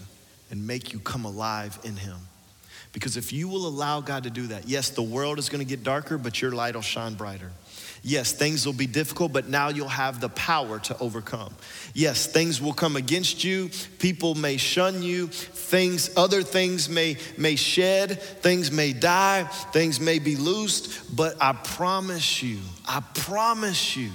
and 0.52 0.68
make 0.68 0.94
you 0.94 1.00
come 1.00 1.26
alive 1.26 1.80
in 1.84 1.96
Him? 1.96 2.18
Because 2.95 3.17
if 3.17 3.34
you 3.34 3.49
will 3.49 3.67
allow 3.67 3.99
God 3.99 4.23
to 4.23 4.29
do 4.29 4.47
that, 4.47 4.69
yes, 4.69 4.89
the 4.89 5.01
world 5.01 5.38
is 5.38 5.49
going 5.49 5.60
to 5.60 5.65
get 5.65 5.84
darker, 5.84 6.17
but 6.17 6.41
your 6.41 6.53
light 6.53 6.75
will 6.75 6.81
shine 6.81 7.15
brighter. 7.15 7.51
Yes, 8.03 8.31
things 8.31 8.65
will 8.65 8.71
be 8.71 8.88
difficult, 8.88 9.34
but 9.34 9.49
now 9.49 9.67
you'll 9.67 9.89
have 9.89 10.21
the 10.21 10.29
power 10.29 10.79
to 10.79 10.97
overcome. 10.99 11.53
Yes, 11.93 12.25
things 12.25 12.62
will 12.62 12.71
come 12.71 12.95
against 12.95 13.43
you. 13.43 13.69
People 13.99 14.34
may 14.34 14.55
shun 14.55 15.03
you. 15.03 15.27
Things, 15.27 16.10
other 16.15 16.41
things 16.41 16.88
may, 16.88 17.17
may 17.38 17.58
shed. 17.58 18.21
Things 18.21 18.71
may 18.71 18.93
die. 18.93 19.43
Things 19.73 19.99
may 19.99 20.19
be 20.19 20.38
loosed. 20.38 21.13
But 21.13 21.36
I 21.41 21.51
promise 21.51 22.41
you, 22.41 22.60
I 22.88 23.01
promise 23.13 23.97
you, 23.97 24.12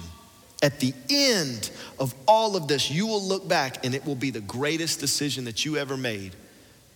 at 0.63 0.79
the 0.79 0.95
end 1.07 1.69
of 1.99 2.15
all 2.27 2.55
of 2.55 2.67
this, 2.67 2.89
you 2.89 3.05
will 3.05 3.21
look 3.21 3.47
back 3.47 3.85
and 3.85 3.93
it 3.93 4.07
will 4.07 4.15
be 4.15 4.31
the 4.31 4.41
greatest 4.41 4.99
decision 4.99 5.45
that 5.45 5.65
you 5.65 5.77
ever 5.77 5.95
made 5.95 6.35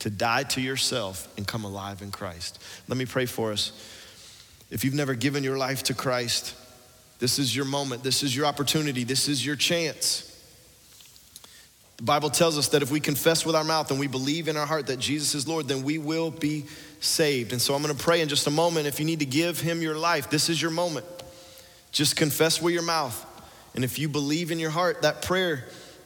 to 0.06 0.12
die 0.12 0.44
to 0.44 0.62
yourself 0.62 1.28
and 1.36 1.48
come 1.48 1.64
alive 1.64 2.04
in 2.04 2.12
Christ. 2.12 2.62
Let 2.88 2.96
me 2.96 3.08
pray 3.08 3.26
for 3.26 3.52
us. 3.52 3.72
If 4.70 4.86
you've 4.86 4.94
never 4.94 5.16
given 5.16 5.44
your 5.44 5.58
life 5.58 5.82
to 5.86 5.96
Christ, 5.96 6.54
this 7.18 7.40
is 7.40 7.56
your 7.56 7.66
moment. 7.66 8.04
This 8.04 8.22
is 8.22 8.36
your 8.36 8.46
opportunity. 8.46 9.04
This 9.04 9.28
is 9.28 9.44
your 9.44 9.56
chance. 9.56 10.32
The 11.98 12.04
Bible 12.04 12.30
tells 12.30 12.56
us 12.56 12.68
that 12.68 12.84
if 12.84 12.92
we 12.92 13.00
confess 13.00 13.48
with 13.48 13.56
our 13.56 13.64
mouth 13.64 13.90
and 13.90 14.00
we 14.00 14.06
believe 14.06 14.48
in 14.48 14.58
our 14.58 14.68
heart 14.68 14.86
that 14.88 15.00
Jesus 15.00 15.34
is 15.34 15.48
Lord, 15.48 15.68
then 15.68 15.82
we 15.82 15.98
will 15.98 16.30
be 16.30 16.66
saved. 17.00 17.52
And 17.52 17.60
so 17.60 17.74
I'm 17.74 17.82
going 17.82 17.98
to 17.98 18.04
pray 18.04 18.22
in 18.22 18.30
just 18.30 18.46
a 18.46 18.52
moment. 18.52 18.86
If 18.86 19.00
you 19.00 19.08
need 19.08 19.22
to 19.22 19.26
give 19.26 19.60
Him 19.60 19.82
your 19.82 19.98
life, 19.98 20.30
this 20.30 20.50
is 20.50 20.62
your 20.62 20.70
moment. 20.70 21.08
Just 21.92 22.16
confess 22.16 22.62
with 22.62 22.76
your 22.76 22.84
mouth. 22.84 23.26
And 23.74 23.84
if 23.84 23.98
you 23.98 24.08
believe 24.08 24.52
in 24.52 24.60
your 24.60 24.70
heart 24.70 25.02
that 25.02 25.24
prayer, 25.24 25.66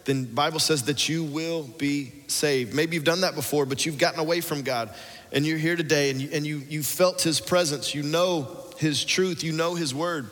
then 0.09 0.25
Bible 0.25 0.59
says 0.59 0.83
that 0.83 1.07
you 1.07 1.23
will 1.23 1.63
be 1.63 2.11
saved. 2.27 2.73
Maybe 2.73 2.95
you've 2.95 3.03
done 3.03 3.21
that 3.21 3.35
before, 3.35 3.65
but 3.65 3.85
you've 3.85 3.99
gotten 3.99 4.19
away 4.19 4.41
from 4.41 4.63
God. 4.63 4.93
And 5.31 5.45
you're 5.45 5.59
here 5.59 5.75
today 5.75 6.09
and 6.09 6.19
you, 6.19 6.29
and 6.33 6.47
you, 6.47 6.57
you 6.67 6.81
felt 6.81 7.21
His 7.21 7.39
presence. 7.39 7.93
You 7.93 8.01
know 8.01 8.57
His 8.77 9.05
truth. 9.05 9.43
You 9.43 9.51
know 9.51 9.75
His 9.75 9.93
word. 9.93 10.29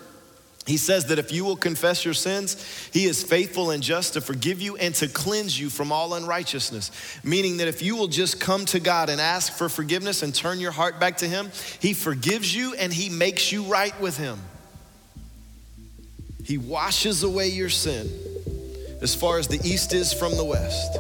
He 0.66 0.78
says 0.78 1.06
that 1.06 1.20
if 1.20 1.32
you 1.32 1.46
will 1.46 1.56
confess 1.56 2.04
your 2.04 2.16
sins, 2.16 2.90
He 2.92 3.06
is 3.06 3.22
faithful 3.24 3.70
and 3.70 3.84
just 3.84 4.13
to 4.13 4.22
forgive 4.22 4.62
you 4.62 4.76
and 4.78 4.96
to 4.96 5.08
cleanse 5.08 5.58
you 5.58 5.70
from 5.70 5.92
all 5.92 6.16
unrighteousness. 6.16 6.92
Meaning 7.24 7.58
that 7.58 7.68
if 7.68 7.82
you 7.84 7.96
will 7.96 8.08
just 8.08 8.40
come 8.40 8.66
to 8.66 8.80
God 8.80 9.10
and 9.10 9.22
ask 9.22 9.54
for 9.54 9.70
forgiveness 9.70 10.24
and 10.24 10.34
turn 10.34 10.60
your 10.60 10.72
heart 10.72 11.00
back 11.00 11.18
to 11.18 11.28
Him, 11.28 11.52
He 11.80 11.94
forgives 11.94 12.54
you 12.54 12.74
and 12.74 12.92
He 12.92 13.10
makes 13.10 13.52
you 13.52 13.63
right 13.63 13.98
with 14.02 14.18
Him. 14.18 14.40
He 16.44 16.58
washes 16.58 17.24
away 17.24 17.50
your 17.50 17.70
sin 17.70 18.10
as 19.01 19.13
far 19.13 19.38
as 19.38 19.47
the 19.47 19.60
east 19.63 19.93
is 19.93 20.13
from 20.13 20.36
the 20.36 20.43
west. 20.43 20.97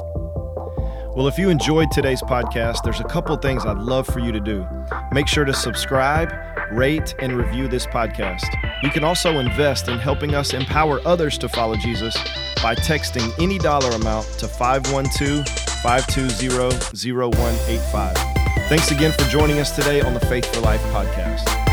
Well, 1.15 1.27
if 1.27 1.39
you 1.39 1.49
enjoyed 1.49 1.89
today's 1.89 2.21
podcast, 2.21 2.83
there's 2.83 2.99
a 2.99 3.05
couple 3.05 3.35
things 3.37 3.65
I'd 3.65 3.77
love 3.77 4.05
for 4.05 4.19
you 4.19 4.31
to 4.31 4.39
do. 4.39 4.67
Make 5.11 5.27
sure 5.27 5.45
to 5.45 5.53
subscribe, 5.53 6.31
rate, 6.71 7.15
and 7.19 7.35
review 7.35 7.67
this 7.67 7.87
podcast. 7.87 8.45
You 8.83 8.91
can 8.91 9.03
also 9.03 9.39
invest 9.39 9.87
in 9.87 9.97
helping 9.97 10.35
us 10.35 10.53
empower 10.53 11.01
others 11.07 11.39
to 11.39 11.49
follow 11.49 11.75
Jesus 11.75 12.15
by 12.61 12.75
texting 12.75 13.31
any 13.41 13.57
dollar 13.57 13.89
amount 13.95 14.27
to 14.37 14.47
512 14.47 15.47
520 15.81 17.13
0185. 17.13 18.13
Thanks 18.69 18.91
again 18.91 19.11
for 19.13 19.23
joining 19.29 19.59
us 19.59 19.75
today 19.75 20.01
on 20.01 20.13
the 20.13 20.19
Faith 20.19 20.53
for 20.53 20.61
Life 20.61 20.81
podcast. 20.91 21.66